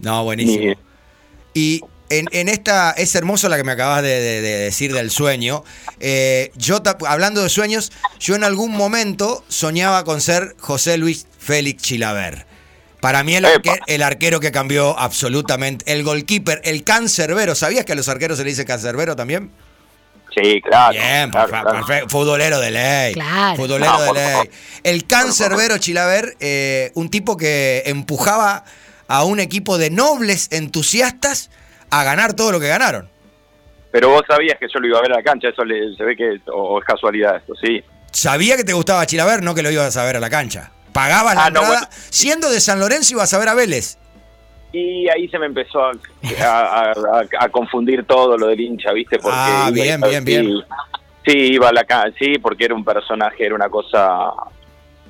no, 0.00 0.24
buenísimo. 0.24 0.74
Y 1.54 1.80
en, 2.10 2.26
en 2.32 2.48
esta, 2.48 2.90
es 2.90 3.14
hermoso 3.14 3.48
la 3.48 3.56
que 3.56 3.64
me 3.64 3.72
acabas 3.72 4.02
de, 4.02 4.20
de- 4.20 4.40
de 4.42 4.56
decir 4.58 4.92
del 4.92 5.10
sueño. 5.10 5.62
Eh, 6.00 6.50
yo, 6.56 6.78
hablando 7.06 7.42
de 7.42 7.48
sueños, 7.48 7.92
yo 8.18 8.34
en 8.34 8.44
algún 8.44 8.72
momento 8.72 9.44
soñaba 9.48 10.04
con 10.04 10.20
ser 10.20 10.56
José 10.58 10.98
Luis 10.98 11.26
Félix 11.38 11.82
Chilaver. 11.82 12.46
Para 13.00 13.22
mí 13.24 13.34
el, 13.34 13.44
arque- 13.44 13.80
el 13.86 14.02
arquero 14.02 14.40
que 14.40 14.52
cambió 14.52 14.98
absolutamente, 14.98 15.90
el 15.92 16.02
goalkeeper, 16.04 16.60
el 16.64 16.84
cancerbero. 16.84 17.54
¿Sabías 17.54 17.84
que 17.84 17.92
a 17.92 17.96
los 17.96 18.08
arqueros 18.08 18.38
se 18.38 18.44
le 18.44 18.50
dice 18.50 18.64
cancerbero 18.64 19.16
también? 19.16 19.50
Sí, 20.34 20.60
claro. 20.62 20.92
Bien, 20.92 21.30
claro, 21.30 21.48
perfe- 21.48 21.62
claro. 21.62 21.70
perfecto. 21.86 22.08
futbolero 22.08 22.60
de 22.60 22.70
ley. 22.70 23.14
Claro. 23.14 23.56
Futbolero 23.56 23.92
No, 23.92 24.00
de 24.00 24.06
por 24.08 24.16
ley. 24.16 24.30
favor. 24.32 24.48
El 24.82 25.06
cancerbero 25.06 25.78
Chilaver, 25.78 26.36
eh, 26.40 26.90
un 26.94 27.10
tipo 27.10 27.36
que 27.36 27.82
empujaba 27.86 28.64
a 29.08 29.24
un 29.24 29.40
equipo 29.40 29.78
de 29.78 29.90
nobles 29.90 30.48
entusiastas 30.50 31.50
a 31.90 32.04
ganar 32.04 32.32
todo 32.34 32.52
lo 32.52 32.60
que 32.60 32.68
ganaron. 32.68 33.10
Pero 33.90 34.08
vos 34.08 34.22
sabías 34.26 34.58
que 34.58 34.66
yo 34.72 34.80
lo 34.80 34.86
iba 34.88 34.98
a 34.98 35.02
ver 35.02 35.12
a 35.12 35.16
la 35.16 35.22
cancha, 35.22 35.48
eso 35.48 35.64
le- 35.64 35.94
se 35.96 36.02
ve 36.04 36.16
que 36.16 36.40
o, 36.50 36.74
o 36.74 36.78
es 36.78 36.84
casualidad 36.86 37.36
esto, 37.36 37.52
sí. 37.62 37.82
Sabía 38.10 38.56
que 38.56 38.64
te 38.64 38.72
gustaba 38.72 39.04
Chilaver, 39.06 39.42
no 39.42 39.54
que 39.54 39.62
lo 39.62 39.70
ibas 39.70 39.96
a 39.96 40.04
ver 40.04 40.16
a 40.16 40.20
la 40.20 40.30
cancha. 40.30 40.70
Pagabas 40.92 41.34
la 41.34 41.46
Ah, 41.46 41.50
no, 41.50 41.60
entrada. 41.60 41.80
bueno. 41.88 41.96
Siendo 42.10 42.50
de 42.50 42.60
San 42.60 42.78
Lorenzo 42.80 43.14
ibas 43.14 43.32
a 43.34 43.38
ver 43.38 43.48
a 43.48 43.54
Vélez. 43.54 43.98
Y 44.72 45.08
ahí 45.08 45.28
se 45.28 45.38
me 45.38 45.46
empezó 45.46 45.84
a, 45.84 45.92
a- 46.42 46.92
a- 46.92 47.24
a 47.44 47.48
confundir 47.50 48.04
todo 48.04 48.38
lo 48.38 48.46
del 48.46 48.60
hincha, 48.60 48.92
¿viste? 48.92 49.18
Porque 49.18 49.36
Ah, 49.38 49.68
iba- 49.70 49.84
bien, 49.84 50.00
bien, 50.00 50.24
sí, 50.24 50.30
bien. 50.30 50.62
Sí, 51.26 51.52
iba 51.54 51.68
a 51.68 51.72
la 51.72 51.84
sí, 52.18 52.38
porque 52.38 52.64
era 52.64 52.74
un 52.74 52.84
personaje, 52.84 53.44
era 53.46 53.54
una 53.54 53.68
cosa... 53.68 54.30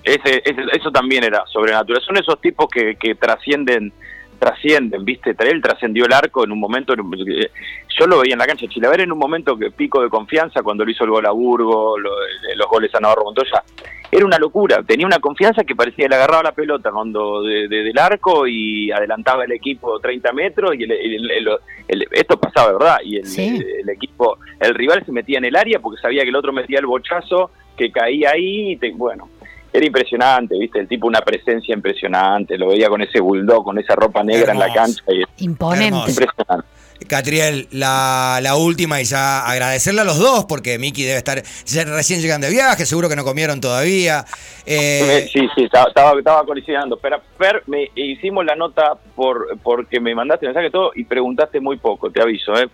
Ese, 0.04 0.42
ese- 0.44 0.64
eso 0.76 0.90
también 0.90 1.22
era 1.24 1.44
sobrenatural. 1.46 2.02
Son 2.02 2.16
esos 2.16 2.40
tipos 2.40 2.68
que, 2.68 2.96
que 2.96 3.14
trascienden, 3.14 3.92
trascienden, 4.38 5.04
¿viste? 5.04 5.34
Él 5.38 5.62
trascendió 5.62 6.04
el 6.06 6.12
arco 6.12 6.44
en 6.44 6.50
un 6.52 6.58
momento... 6.60 6.94
Yo 6.96 8.06
lo 8.06 8.20
veía 8.20 8.32
en 8.32 8.38
la 8.40 8.46
cancha 8.46 8.66
de 8.66 8.72
Chilaver 8.72 9.00
en 9.02 9.12
un 9.12 9.18
momento 9.18 9.56
que 9.56 9.70
pico 9.70 10.02
de 10.02 10.08
confianza 10.10 10.62
cuando 10.62 10.84
lo 10.84 10.90
hizo 10.90 11.04
el 11.04 11.10
gol 11.10 11.24
a 11.26 11.30
Burgo, 11.30 11.96
lo- 11.98 12.10
los 12.56 12.66
goles 12.68 12.92
a 12.94 13.00
Navarro 13.00 13.24
Montoya. 13.24 13.62
Era 14.14 14.26
una 14.26 14.38
locura, 14.38 14.82
tenía 14.82 15.06
una 15.06 15.18
confianza 15.20 15.64
que 15.64 15.74
parecía 15.74 16.04
que 16.04 16.10
le 16.10 16.16
agarraba 16.16 16.42
la 16.42 16.52
pelota 16.52 16.90
cuando 16.92 17.42
de- 17.42 17.66
de- 17.66 17.82
del 17.82 17.98
arco 17.98 18.46
y 18.46 18.90
adelantaba 18.92 19.44
el 19.44 19.52
equipo 19.52 19.98
30 20.00 20.32
metros 20.34 20.74
y 20.78 20.82
el- 20.84 20.92
el- 20.92 21.30
el- 21.30 21.48
el- 21.88 22.06
esto 22.12 22.38
pasaba, 22.38 22.72
¿verdad? 22.74 22.96
Y 23.02 23.16
el, 23.16 23.24
Sí. 23.26 23.58
equipo, 23.90 24.36
el 24.60 24.74
rival 24.74 25.02
se 25.06 25.12
metía 25.12 25.38
en 25.38 25.46
el 25.46 25.56
área 25.56 25.78
porque 25.80 25.98
sabía 25.98 26.24
que 26.24 26.28
el 26.28 26.36
otro 26.36 26.52
metía 26.52 26.78
el 26.78 26.84
bochazo 26.86 27.50
que 27.74 27.90
caía 27.90 28.32
ahí 28.32 28.72
y 28.72 28.76
te- 28.76 28.90
bueno, 28.92 29.30
era 29.72 29.86
impresionante, 29.86 30.58
¿viste? 30.58 30.78
El 30.80 30.88
tipo 30.88 31.06
una 31.06 31.22
presencia 31.22 31.74
impresionante, 31.74 32.58
lo 32.58 32.68
veía 32.68 32.90
con 32.90 33.00
ese 33.00 33.18
bulldog, 33.18 33.64
con 33.64 33.78
esa 33.78 33.94
ropa 33.94 34.22
negra 34.22 34.52
en 34.52 34.58
la 34.58 34.70
cancha 34.74 35.02
y 35.08 35.44
Imponente. 35.46 36.10
Impresionante. 36.10 36.66
Catriel, 37.08 37.68
la, 37.70 38.38
la 38.42 38.56
última 38.56 39.00
y 39.00 39.04
ya 39.04 39.46
agradecerle 39.46 40.00
a 40.00 40.04
los 40.04 40.18
dos 40.18 40.44
porque 40.46 40.78
Miki 40.78 41.02
debe 41.04 41.18
estar 41.18 41.42
ya 41.66 41.84
recién 41.84 42.20
llegan 42.20 42.40
de 42.40 42.50
viaje, 42.50 42.86
seguro 42.86 43.08
que 43.08 43.16
no 43.16 43.24
comieron 43.24 43.60
todavía. 43.60 44.24
Eh, 44.66 45.28
Sí, 45.32 45.40
sí, 45.54 45.64
estaba, 45.64 45.88
estaba, 45.88 46.18
estaba 46.18 46.44
colisionando. 46.44 46.96
Pero, 46.98 47.20
Fer, 47.38 47.62
me 47.66 47.90
hicimos 47.94 48.44
la 48.44 48.54
nota 48.56 48.94
por 49.16 49.58
porque 49.62 50.00
me 50.00 50.14
mandaste 50.14 50.46
mensaje 50.46 50.68
y 50.68 50.70
todo 50.70 50.92
y 50.94 51.04
preguntaste 51.04 51.60
muy 51.60 51.76
poco, 51.78 52.10
te 52.10 52.20
aviso. 52.22 52.52
¿eh? 52.56 52.68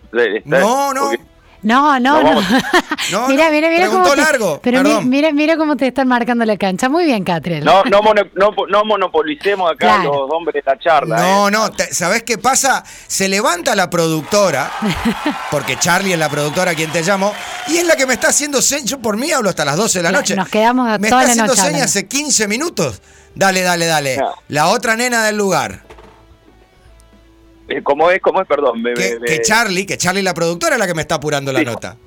No, 0.45 0.93
no. 0.93 1.09
porque- 1.09 1.38
No, 1.61 1.99
no, 1.99 2.23
No, 2.23 2.41
no. 3.11 3.27
mira, 3.27 3.49
mira, 3.49 3.69
mira 3.69 3.87
cómo 3.89 4.09
te, 4.09 4.15
largo, 4.15 4.59
pero 4.63 4.81
mi- 4.81 5.05
mira, 5.05 5.31
mira 5.33 5.57
cómo 5.57 5.75
te 5.75 5.87
están 5.87 6.07
marcando 6.07 6.45
la 6.45 6.55
cancha. 6.57 6.87
Muy 6.87 7.03
bien, 7.05 7.23
Catriel. 7.25 7.65
No, 7.65 7.83
no, 7.83 8.01
mono- 8.01 8.23
no, 8.35 8.51
no 8.69 8.85
monopolicemos 8.85 9.69
acá 9.69 9.77
Claro. 9.97 10.03
los 10.27 10.31
hombres 10.31 10.63
de 10.63 10.71
la 10.71 10.79
charla. 10.79 11.17
No, 11.17 11.47
¿eh? 11.47 11.51
no, 11.51 11.69
te- 11.71 11.93
¿sabés 11.93 12.23
qué 12.23 12.37
pasa? 12.37 12.83
Se 13.07 13.27
levanta 13.27 13.75
la 13.75 13.89
productora, 13.89 14.71
porque 15.51 15.77
Charlie 15.77 16.13
es 16.13 16.19
la 16.19 16.29
productora 16.29 16.71
a 16.71 16.75
quien 16.75 16.91
te 16.91 17.01
llamo, 17.01 17.33
y 17.67 17.77
es 17.77 17.85
la 17.85 17.95
que 17.97 18.05
me 18.05 18.13
está 18.13 18.29
haciendo 18.29 18.61
señas. 18.61 18.85
Yo 18.85 18.99
por 18.99 19.17
mí 19.17 19.31
hablo 19.31 19.49
hasta 19.49 19.65
las 19.65 19.75
12 19.75 19.99
de 19.99 20.03
la 20.03 20.11
No- 20.11 20.19
noche. 20.19 20.35
nos 20.37 20.47
quedamos 20.49 20.85
Me 20.99 21.09
toda 21.09 21.23
está 21.23 21.35
la 21.35 21.43
haciendo 21.43 21.53
noche 21.55 21.61
señas 21.67 21.85
hace 21.87 22.07
15 22.07 22.47
minutos. 22.47 23.01
Dale, 23.35 23.61
dale, 23.61 23.85
dale. 23.85 24.17
No. 24.17 24.33
La 24.47 24.67
otra 24.69 24.95
nena 24.95 25.23
del 25.25 25.37
lugar. 25.37 25.81
Eh, 27.69 27.81
¿Cómo 27.83 28.09
es? 28.11 28.21
¿Cómo 28.21 28.41
es? 28.41 28.47
Perdón. 28.47 28.81
me- 28.81 28.93
Que, 28.93 29.19
me- 29.19 29.25
que 29.27 29.41
Charlie, 29.41 29.85
que 29.85 29.97
Charlie 29.97 30.21
la 30.23 30.33
productora 30.33 30.75
es 30.75 30.79
la 30.79 30.87
que 30.87 30.93
me 30.93 31.01
está 31.01 31.15
apurando 31.15 31.51
la 31.53 31.59
Sí. 31.59 31.65
nota. 31.65 31.97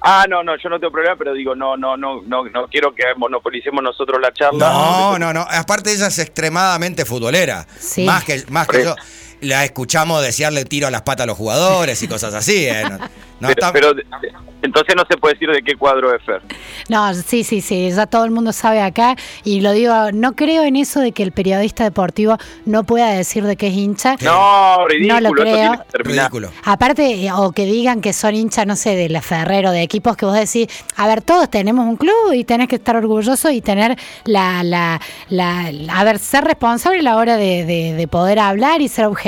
Ah, 0.00 0.26
no, 0.28 0.44
no, 0.44 0.56
yo 0.56 0.68
no 0.68 0.78
tengo 0.78 0.92
problema, 0.92 1.16
pero 1.16 1.32
digo, 1.32 1.56
no, 1.56 1.76
no, 1.76 1.96
no, 1.96 2.22
no, 2.22 2.44
no 2.44 2.68
quiero 2.68 2.94
que 2.94 3.02
monopolicemos 3.16 3.82
nosotros 3.82 4.20
la 4.20 4.32
charla. 4.32 4.70
No, 4.70 5.18
no, 5.18 5.32
no. 5.32 5.40
Aparte 5.50 5.90
ella 5.92 6.06
es 6.06 6.18
extremadamente 6.20 7.04
futbolera. 7.04 7.66
Sí. 7.80 8.04
Más 8.04 8.22
que, 8.24 8.44
más 8.48 8.68
que 8.68 8.84
yo. 8.84 8.94
La 9.40 9.64
escuchamos 9.64 10.22
desearle 10.22 10.64
tiro 10.64 10.86
a 10.86 10.90
las 10.90 11.02
patas 11.02 11.24
a 11.24 11.26
los 11.26 11.36
jugadores 11.36 12.02
y 12.02 12.08
cosas 12.08 12.34
así. 12.34 12.66
¿eh? 12.66 12.82
No, 13.40 13.48
no 13.48 13.54
pero, 13.72 13.90
está- 13.96 14.18
entonces 14.60 14.96
no 14.96 15.04
se 15.08 15.16
puede 15.16 15.34
decir 15.34 15.48
de 15.50 15.62
qué 15.62 15.76
cuadro 15.76 16.12
es 16.12 16.20
Fer. 16.24 16.42
No, 16.88 17.14
sí, 17.14 17.44
sí, 17.44 17.60
sí, 17.60 17.88
ya 17.92 18.06
todo 18.06 18.24
el 18.24 18.32
mundo 18.32 18.52
sabe 18.52 18.82
acá 18.82 19.14
y 19.44 19.60
lo 19.60 19.70
digo, 19.70 19.94
no 20.12 20.34
creo 20.34 20.64
en 20.64 20.74
eso 20.74 20.98
de 20.98 21.12
que 21.12 21.22
el 21.22 21.30
periodista 21.30 21.84
deportivo 21.84 22.36
no 22.66 22.82
pueda 22.82 23.10
decir 23.12 23.44
de 23.44 23.54
qué 23.56 23.68
es 23.68 23.74
hincha. 23.74 24.16
No, 24.20 24.84
ridículo, 24.88 25.20
No 25.20 25.28
lo 25.28 25.42
creo. 25.42 25.54
tiene 25.54 25.78
que 25.78 25.84
terminar. 25.92 26.18
Ridículo. 26.24 26.50
Aparte, 26.64 27.30
o 27.32 27.52
que 27.52 27.66
digan 27.66 28.00
que 28.00 28.12
son 28.12 28.34
hinchas, 28.34 28.66
no 28.66 28.74
sé, 28.74 28.96
de 28.96 29.08
la 29.08 29.22
Ferrero, 29.22 29.70
de 29.70 29.82
equipos 29.82 30.16
que 30.16 30.26
vos 30.26 30.34
decís, 30.34 30.66
a 30.96 31.06
ver, 31.06 31.22
todos 31.22 31.48
tenemos 31.48 31.86
un 31.86 31.96
club 31.96 32.32
y 32.34 32.42
tenés 32.42 32.66
que 32.66 32.76
estar 32.76 32.96
orgulloso 32.96 33.50
y 33.50 33.60
tener 33.60 33.96
la, 34.24 34.64
la, 34.64 35.00
la, 35.28 35.70
la- 35.70 36.00
a 36.00 36.02
ver, 36.04 36.18
ser 36.18 36.42
responsable 36.42 36.98
a 36.98 37.02
la 37.04 37.16
hora 37.16 37.36
de, 37.36 37.64
de- 37.64 37.92
de 37.94 38.08
poder 38.08 38.40
hablar 38.40 38.80
y 38.80 38.88
ser 38.88 39.04
objetivo, 39.04 39.27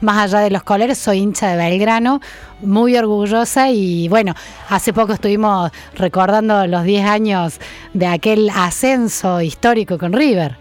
más 0.00 0.18
allá 0.18 0.40
de 0.40 0.50
los 0.50 0.62
colores, 0.62 0.98
soy 0.98 1.18
hincha 1.18 1.48
de 1.48 1.56
Belgrano, 1.56 2.20
muy 2.60 2.96
orgullosa 2.96 3.70
y 3.70 4.08
bueno, 4.08 4.34
hace 4.68 4.92
poco 4.92 5.12
estuvimos 5.12 5.70
recordando 5.94 6.66
los 6.66 6.84
10 6.84 7.06
años 7.06 7.60
de 7.92 8.06
aquel 8.06 8.50
ascenso 8.54 9.40
histórico 9.40 9.98
con 9.98 10.12
River. 10.12 10.56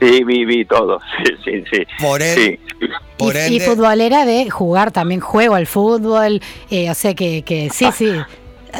Sí, 0.00 0.24
vi, 0.24 0.44
vi 0.44 0.64
todo. 0.64 0.98
Sí, 1.24 1.32
sí, 1.44 1.64
sí. 1.70 1.82
Por 2.00 2.22
él. 2.22 2.58
Sí. 2.80 2.88
Por 3.16 3.36
y, 3.36 3.56
y 3.56 3.60
futbolera 3.60 4.24
de 4.24 4.50
jugar 4.50 4.90
también 4.90 5.20
juego 5.20 5.54
al 5.54 5.66
fútbol, 5.66 6.40
eh, 6.70 6.90
o 6.90 6.94
sea 6.94 7.14
que, 7.14 7.42
que 7.42 7.70
sí, 7.70 7.86
sí, 7.96 8.10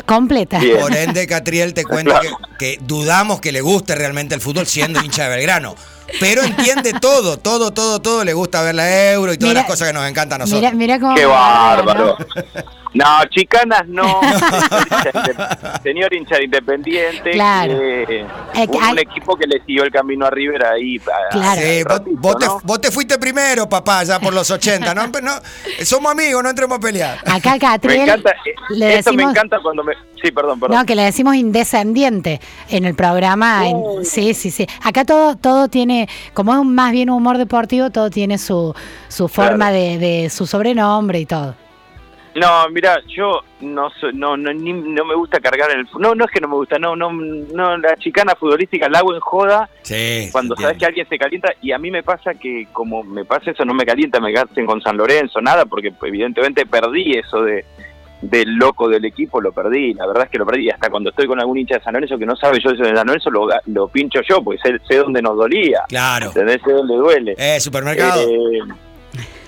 completa. 0.04 0.58
Bien. 0.58 0.80
Por 0.80 0.94
ende, 0.94 1.26
Catriel 1.28 1.74
te 1.74 1.84
cuenta 1.84 2.20
que, 2.20 2.28
que 2.58 2.78
dudamos 2.82 3.40
que 3.40 3.52
le 3.52 3.60
guste 3.60 3.94
realmente 3.94 4.34
el 4.34 4.40
fútbol 4.40 4.66
siendo 4.66 5.00
hincha 5.00 5.28
de 5.28 5.36
Belgrano. 5.36 5.76
Pero 6.20 6.42
entiende 6.42 6.92
todo, 7.00 7.38
todo, 7.38 7.72
todo, 7.72 8.00
todo. 8.00 8.24
Le 8.24 8.32
gusta 8.34 8.62
ver 8.62 8.74
la 8.74 9.12
euro 9.12 9.32
y 9.32 9.38
todas 9.38 9.50
Mira- 9.50 9.60
las 9.62 9.70
cosas 9.70 9.88
que 9.88 9.94
nos 9.94 10.08
encantan 10.08 10.40
a 10.42 10.44
nosotros. 10.44 10.60
Mira, 10.72 10.74
mira 10.74 11.00
cómo 11.00 11.14
Qué 11.14 11.22
me 11.22 11.26
bárbaro. 11.26 12.16
¿no? 12.18 12.62
No, 12.94 13.06
chicanas 13.30 13.88
no. 13.88 14.20
Señor 15.82 16.12
hincha 16.14 16.36
de 16.36 16.44
Independiente. 16.44 17.30
Claro. 17.32 17.72
Eh, 17.80 18.26
un, 18.68 18.82
hay- 18.82 18.92
un 18.92 18.98
equipo 18.98 19.34
que 19.36 19.46
le 19.46 19.60
siguió 19.64 19.84
el 19.84 19.90
camino 19.90 20.26
a 20.26 20.30
River 20.30 20.64
ahí. 20.66 20.98
a- 20.98 21.30
Claro. 21.30 21.60
Sí, 21.60 21.82
vos, 22.18 22.36
te, 22.38 22.46
vos 22.64 22.80
te 22.80 22.90
fuiste 22.90 23.18
primero, 23.18 23.68
papá, 23.68 24.04
ya 24.04 24.20
por 24.20 24.34
los 24.34 24.50
80. 24.50 24.94
¿no? 24.94 25.02
No, 25.22 25.32
somos 25.84 26.10
amigos, 26.12 26.42
no 26.42 26.50
entremos 26.50 26.78
a 26.78 26.80
pelear. 26.80 27.18
Acá 27.24 27.52
Me 27.52 27.58
Catriel 27.60 28.00
encanta, 28.08 28.30
eh, 28.30 28.54
le 28.70 28.98
esto 28.98 29.12
me 29.12 29.16
decimos, 29.18 29.30
encanta 29.36 29.56
cuando 29.62 29.84
me... 29.84 29.92
Sí, 30.22 30.30
perdón, 30.30 30.58
perdón. 30.60 30.78
no, 30.78 30.84
que 30.86 30.94
le 30.94 31.02
decimos 31.02 31.34
indescendiente 31.34 32.40
en 32.68 32.84
el 32.84 32.94
programa. 32.94 33.66
en- 33.68 34.04
sí, 34.04 34.34
sí, 34.34 34.50
sí. 34.50 34.66
Acá 34.82 35.04
todo, 35.04 35.36
todo 35.36 35.68
tiene, 35.68 35.91
como 36.34 36.52
es 36.52 36.58
un- 36.58 36.74
más 36.74 36.92
bien 36.92 37.10
humor 37.10 37.38
deportivo, 37.38 37.90
todo 37.90 38.10
tiene 38.10 38.38
su, 38.38 38.74
su 39.08 39.28
forma 39.28 39.70
Claro. 39.70 39.74
de, 39.76 39.98
de 39.98 40.30
su 40.30 40.46
sobrenombre 40.46 41.20
y 41.20 41.26
todo. 41.26 41.54
No, 42.34 42.66
mira, 42.70 42.98
yo 43.14 43.40
no 43.60 43.90
soy- 44.00 44.14
no 44.14 44.38
no, 44.38 44.54
ni- 44.54 44.72
no 44.72 45.04
me 45.04 45.14
gusta 45.14 45.38
cargar 45.38 45.70
en 45.70 45.80
el 45.80 45.86
no 45.98 46.14
no 46.14 46.24
es 46.24 46.30
que 46.30 46.40
no 46.40 46.48
me 46.48 46.54
gusta, 46.54 46.78
no 46.78 46.96
no 46.96 47.12
no 47.12 47.76
la 47.76 47.94
chicana 47.98 48.34
futbolística 48.34 48.88
la 48.88 49.00
hago 49.00 49.12
en 49.14 49.20
joda 49.20 49.68
Sí. 49.82 50.30
cuando 50.32 50.56
se 50.56 50.62
sabes 50.62 50.78
que 50.78 50.86
alguien 50.86 51.06
se 51.10 51.18
calienta 51.18 51.52
y 51.60 51.72
a 51.72 51.78
mí 51.78 51.90
me 51.90 52.02
pasa 52.02 52.32
que 52.32 52.68
como 52.72 53.02
me 53.02 53.26
pasa 53.26 53.50
eso 53.50 53.66
no 53.66 53.74
me 53.74 53.84
calienta, 53.84 54.18
me 54.18 54.32
gasten 54.32 54.64
con 54.64 54.80
San 54.80 54.96
Lorenzo, 54.96 55.42
nada, 55.42 55.66
porque 55.66 55.92
evidentemente 56.04 56.64
perdí 56.64 57.18
eso 57.18 57.42
de 57.42 57.66
del 58.22 58.54
loco 58.54 58.88
del 58.88 59.04
equipo, 59.04 59.40
lo 59.40 59.52
perdí, 59.52 59.92
la 59.94 60.06
verdad 60.06 60.24
es 60.24 60.30
que 60.30 60.38
lo 60.38 60.46
perdí, 60.46 60.66
y 60.66 60.70
hasta 60.70 60.88
cuando 60.88 61.10
estoy 61.10 61.26
con 61.26 61.38
algún 61.40 61.58
hincha 61.58 61.74
de 61.78 61.82
San 61.84 61.92
Lorenzo 61.94 62.16
que 62.16 62.24
no 62.24 62.36
sabe 62.36 62.60
yo 62.62 62.70
eso 62.70 62.82
de 62.84 62.94
San 62.94 63.06
Lorenzo, 63.06 63.30
lo, 63.30 63.48
lo 63.66 63.88
pincho 63.88 64.20
yo, 64.26 64.42
porque 64.42 64.60
sé, 64.62 64.78
sé 64.88 64.96
dónde 64.98 65.20
nos 65.20 65.36
dolía, 65.36 65.82
Claro. 65.88 66.26
¿entendés? 66.28 66.60
Sé 66.64 66.72
dónde 66.72 66.94
duele. 66.94 67.34
Eh, 67.36 67.60
supermercado. 67.60 68.22
Eh, 68.22 68.60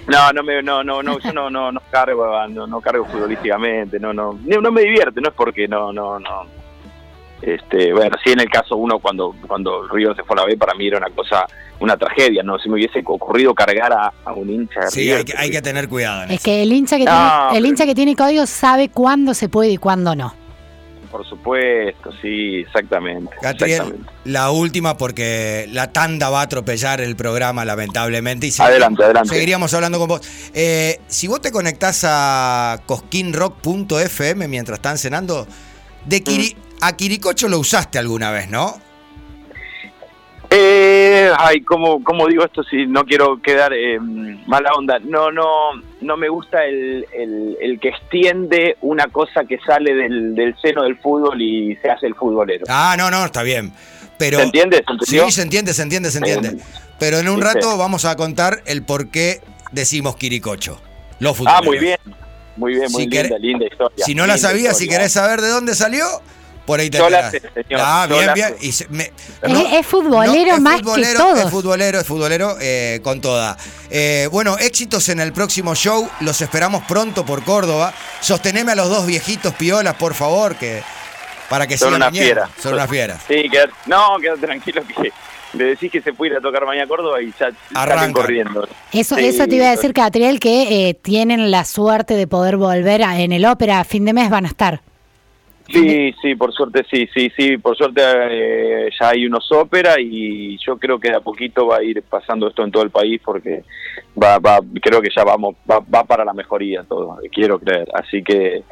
no, 0.08 0.32
no 0.32 0.42
me, 0.42 0.62
no, 0.62 0.84
no, 0.84 1.02
no, 1.02 1.18
yo 1.18 1.32
no, 1.32 1.48
no, 1.48 1.72
no 1.72 1.80
cargo, 1.90 2.26
no, 2.48 2.66
no 2.66 2.80
cargo 2.80 3.06
futbolísticamente, 3.06 3.98
no, 3.98 4.12
no, 4.12 4.38
no, 4.44 4.60
no 4.60 4.70
me 4.70 4.82
divierte, 4.82 5.20
no 5.20 5.28
es 5.28 5.34
porque 5.34 5.66
no, 5.66 5.92
no, 5.92 6.18
no. 6.18 6.63
Este, 7.46 7.92
bueno, 7.92 8.16
sí 8.24 8.32
en 8.32 8.40
el 8.40 8.48
caso 8.48 8.76
uno 8.76 8.98
cuando, 9.00 9.34
cuando 9.46 9.86
River 9.88 10.16
se 10.16 10.22
fue 10.24 10.34
a 10.38 10.40
la 10.40 10.46
B 10.46 10.56
para 10.56 10.72
mí 10.74 10.86
era 10.86 10.96
una 10.96 11.10
cosa, 11.10 11.46
una 11.80 11.94
tragedia, 11.96 12.42
no, 12.42 12.58
si 12.58 12.68
me 12.70 12.76
hubiese 12.76 13.02
ocurrido 13.04 13.54
cargar 13.54 13.92
a, 13.92 14.12
a 14.24 14.32
un 14.32 14.48
hincha 14.48 14.80
de 14.80 14.90
Sí, 14.90 15.00
River, 15.02 15.16
hay 15.18 15.24
que, 15.24 15.34
hay 15.36 15.50
que 15.50 15.60
tener 15.62 15.88
cuidado. 15.88 16.22
en 16.22 16.30
Es 16.30 16.36
eso. 16.36 16.44
que 16.44 16.62
el 16.62 16.72
hincha 16.72 16.96
que, 16.96 17.04
No, 17.04 17.10
tiene, 17.12 17.48
el 17.48 17.52
pero- 17.54 17.66
hincha 17.66 17.84
que 17.86 17.94
tiene 17.94 18.16
código 18.16 18.46
sabe 18.46 18.88
cuándo 18.88 19.34
se 19.34 19.48
puede 19.50 19.70
y 19.72 19.76
cuándo 19.76 20.14
no. 20.16 20.34
por 21.10 21.24
supuesto, 21.28 22.10
sí, 22.22 22.56
exactamente, 22.66 23.36
Catriel, 23.40 23.70
exactamente. 23.72 24.12
la 24.24 24.50
última 24.50 24.96
porque 24.96 25.68
la 25.70 25.92
tanda 25.92 26.28
va 26.30 26.40
a 26.40 26.44
atropellar 26.44 27.00
el 27.00 27.14
programa 27.14 27.64
lamentablemente. 27.64 28.46
Y 28.48 28.52
Adelante, 28.58 29.04
adelante. 29.04 29.28
Seguiríamos 29.28 29.72
hablando 29.74 29.98
con 30.00 30.08
vos. 30.08 30.22
Eh, 30.54 30.98
si 31.06 31.28
vos 31.28 31.40
te 31.40 31.52
conectás 31.52 32.04
a 32.08 32.80
cosquinrock.fm 32.86 34.48
mientras 34.48 34.78
están 34.78 34.98
cenando, 34.98 35.46
de 36.04 36.22
Quiri- 36.24 36.56
a 36.86 36.96
Quiricocho 36.96 37.48
lo 37.48 37.58
usaste 37.58 37.98
alguna 37.98 38.30
vez, 38.30 38.48
¿no? 38.50 38.80
Eh, 40.50 41.30
ay, 41.36 41.62
¿cómo, 41.62 42.04
¿cómo 42.04 42.28
digo 42.28 42.44
esto 42.44 42.62
si 42.62 42.86
no 42.86 43.04
quiero 43.04 43.40
quedar 43.42 43.72
eh, 43.72 43.98
mala 44.46 44.70
onda? 44.76 44.98
No, 45.00 45.32
no, 45.32 45.44
no 46.00 46.16
me 46.16 46.28
gusta 46.28 46.64
el, 46.64 47.06
el, 47.12 47.56
el 47.60 47.80
que 47.80 47.88
extiende 47.88 48.76
una 48.82 49.08
cosa 49.08 49.44
que 49.48 49.58
sale 49.66 49.94
del, 49.94 50.34
del 50.36 50.54
seno 50.60 50.84
del 50.84 50.96
fútbol 50.98 51.40
y 51.42 51.76
se 51.82 51.90
hace 51.90 52.06
el 52.06 52.14
futbolero. 52.14 52.66
Ah, 52.68 52.94
no, 52.96 53.10
no, 53.10 53.24
está 53.24 53.42
bien. 53.42 53.72
Pero, 54.16 54.38
¿Se 54.38 54.44
entiende? 54.44 54.84
Sí, 55.04 55.18
se 55.32 55.42
entiende, 55.42 55.74
se 55.74 55.82
entiende, 55.82 56.10
se 56.12 56.18
entiende. 56.18 56.48
Eh, 56.50 56.58
Pero 57.00 57.18
en 57.18 57.28
un 57.28 57.40
rato 57.40 57.76
vamos 57.76 58.04
a 58.04 58.14
contar 58.14 58.62
el 58.66 58.84
por 58.84 59.08
qué 59.08 59.40
decimos 59.72 60.14
Quiricocho. 60.14 60.80
Los 61.18 61.32
Ah, 61.46 61.60
futboleros. 61.62 61.64
muy 61.66 61.78
bien, 61.78 61.98
muy 62.56 62.72
bien, 62.74 62.92
muy 62.92 63.02
Si 63.04 63.08
linda, 63.10 63.38
linda 63.38 63.66
historia. 63.66 64.04
Si 64.04 64.14
no 64.14 64.24
la 64.26 64.38
sabías, 64.38 64.78
si 64.78 64.86
querés 64.88 65.12
saber 65.12 65.40
de 65.40 65.48
dónde 65.48 65.74
salió, 65.74 66.04
por 66.66 66.80
ahí 66.80 66.88
te 66.90 66.98
Yo 66.98 67.10
la 67.10 67.28
enterás. 67.28 67.52
sé, 67.54 67.62
señor, 67.62 67.80
Ah, 67.84 68.06
yo 68.08 68.14
bien, 68.16 68.26
la 68.26 68.34
bien. 68.34 68.48
sé. 68.58 68.66
Y 68.66 68.72
se- 68.72 68.88
me- 68.88 69.12
Es- 69.42 69.72
es 69.80 69.86
futbolero 69.86 70.54
es 70.54 70.60
más 70.60 70.76
que 70.76 70.82
futbolero, 70.84 71.18
todos. 71.18 71.38
Es 71.40 71.50
futbolero, 71.50 72.00
es 72.00 72.06
futbolero 72.06 72.56
eh, 72.60 73.00
con 73.04 73.20
toda. 73.20 73.56
Eh, 73.90 74.28
bueno, 74.32 74.56
éxitos 74.58 75.08
en 75.08 75.20
el 75.20 75.32
próximo 75.32 75.74
show. 75.74 76.08
Los 76.20 76.40
esperamos 76.40 76.82
pronto 76.84 77.24
por 77.26 77.42
Córdoba. 77.44 77.92
Sosteneme 78.20 78.72
a 78.72 78.74
los 78.74 78.88
dos 78.88 79.06
viejitos 79.06 79.54
piolas, 79.54 79.94
por 79.94 80.14
favor, 80.14 80.56
que 80.56 80.82
para 81.48 81.66
que 81.66 81.76
Son 81.76 81.88
sigan 81.88 81.96
una 82.02 82.10
viniendo. 82.10 82.42
fiera. 82.42 82.50
Son 82.62 82.72
una 82.74 82.88
fiera. 82.88 83.18
Sí, 83.28 83.48
quedate- 83.50 83.72
no, 83.86 84.16
quédate 84.20 84.40
tranquilo 84.46 84.82
que 84.86 85.12
le 85.52 85.64
decís 85.66 85.92
que 85.92 86.00
se 86.00 86.12
puede 86.14 86.32
ir 86.32 86.38
a 86.38 86.40
tocar 86.40 86.64
mañana 86.64 86.84
a 86.86 86.88
Córdoba 86.88 87.20
y 87.22 87.32
ya 87.38 87.50
Arranca. 87.74 88.00
salen 88.00 88.12
corriendo. 88.14 88.66
Eso, 88.92 89.14
Sí, 89.16 89.26
eso 89.26 89.46
te 89.46 89.54
iba 89.56 89.66
a 89.66 89.70
decir, 89.70 89.92
Catriel, 89.92 90.40
que 90.40 90.88
eh, 90.88 90.94
tienen 90.94 91.50
la 91.50 91.64
suerte 91.64 92.14
de 92.14 92.26
poder 92.26 92.56
volver 92.56 93.04
a- 93.04 93.20
en 93.20 93.30
el 93.32 93.44
ópera 93.44 93.78
a 93.80 93.84
fin 93.84 94.04
de 94.06 94.14
mes 94.14 94.30
van 94.30 94.46
a 94.46 94.48
estar. 94.48 94.80
Sí, 95.66 96.14
sí, 96.20 96.34
por 96.34 96.52
suerte 96.52 96.84
sí, 96.90 97.08
sí, 97.14 97.32
sí, 97.34 97.56
por 97.56 97.74
suerte 97.76 98.02
eh, 98.04 98.90
ya 99.00 99.08
hay 99.08 99.26
unos 99.26 99.50
ópera 99.50 99.94
y 99.98 100.58
yo 100.58 100.76
creo 100.76 100.98
que 101.00 101.08
de 101.08 101.16
a 101.16 101.20
poquito 101.20 101.66
va 101.66 101.78
a 101.78 101.82
ir 101.82 102.02
pasando 102.02 102.48
esto 102.48 102.62
en 102.62 102.70
todo 102.70 102.82
el 102.82 102.90
país 102.90 103.20
porque 103.24 103.64
va, 104.22 104.38
va, 104.38 104.58
creo 104.82 105.00
que 105.00 105.08
ya 105.14 105.24
vamos, 105.24 105.54
va, 105.70 105.80
va 105.80 106.04
para 106.04 106.24
la 106.24 106.34
mejoría 106.34 106.84
todo, 106.84 107.18
quiero 107.32 107.58
creer, 107.58 107.88
así 107.94 108.22
que 108.22 108.62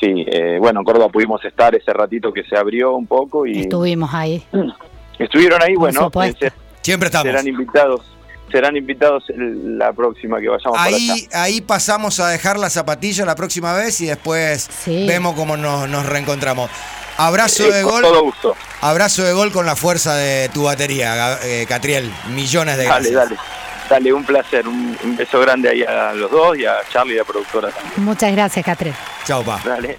sí, 0.00 0.24
eh, 0.28 0.58
bueno, 0.60 0.80
en 0.80 0.84
Córdoba 0.84 1.08
pudimos 1.08 1.44
estar 1.44 1.74
ese 1.74 1.92
ratito 1.92 2.32
que 2.32 2.44
se 2.44 2.56
abrió 2.56 2.94
un 2.94 3.06
poco 3.06 3.44
y 3.44 3.60
Estuvimos 3.62 4.14
ahí. 4.14 4.40
estuvieron 5.18 5.60
ahí, 5.62 5.74
bueno, 5.74 6.10
eh, 6.22 6.50
Siempre 6.80 7.06
estamos. 7.06 7.26
serán 7.26 7.48
invitados, 7.48 8.02
serán 8.50 8.76
invitados 8.76 9.24
el- 9.30 9.78
la 9.78 9.92
próxima 9.92 10.40
que 10.40 10.48
vayamos 10.48 10.76
para 10.76 10.84
allá. 10.88 11.12
Ahí, 11.14 11.28
ahí 11.32 11.60
pasamos 11.60 12.20
a 12.20 12.28
dejar 12.28 12.58
la 12.58 12.70
zapatilla 12.70 13.24
la 13.24 13.34
próxima 13.34 13.72
vez 13.72 14.00
y 14.00 14.06
después 14.06 14.68
Sí. 14.84 15.06
vemos 15.06 15.34
cómo 15.34 15.56
nos, 15.56 15.88
nos 15.88 16.06
reencontramos. 16.06 16.70
Abrazo 17.18 17.64
de 17.70 17.82
con 17.82 17.92
gol. 17.92 18.02
todo 18.02 18.22
gusto. 18.24 18.54
Abrazo 18.82 19.24
de 19.24 19.32
gol 19.32 19.50
con 19.50 19.64
la 19.66 19.74
fuerza 19.74 20.14
de 20.14 20.48
tu 20.50 20.64
batería, 20.64 21.38
eh, 21.42 21.64
Catriel. 21.68 22.12
Millones 22.34 22.76
de 22.76 22.84
Dale, 22.84 23.10
gracias. 23.10 23.38
dale. 23.38 23.40
Dale, 23.88 24.12
un 24.12 24.24
placer. 24.24 24.66
Un, 24.66 24.98
un 25.04 25.16
beso 25.16 25.38
grande 25.40 25.68
ahí 25.70 25.82
a 25.82 26.12
los 26.12 26.30
dos 26.30 26.58
y 26.58 26.66
a 26.66 26.74
Charlie, 26.92 27.14
la 27.16 27.24
productora 27.24 27.70
también. 27.70 28.04
Muchas 28.04 28.32
gracias, 28.32 28.64
Catriel. 28.66 28.94
Chau, 29.24 29.44
pa. 29.44 29.60
Dale. 29.64 29.98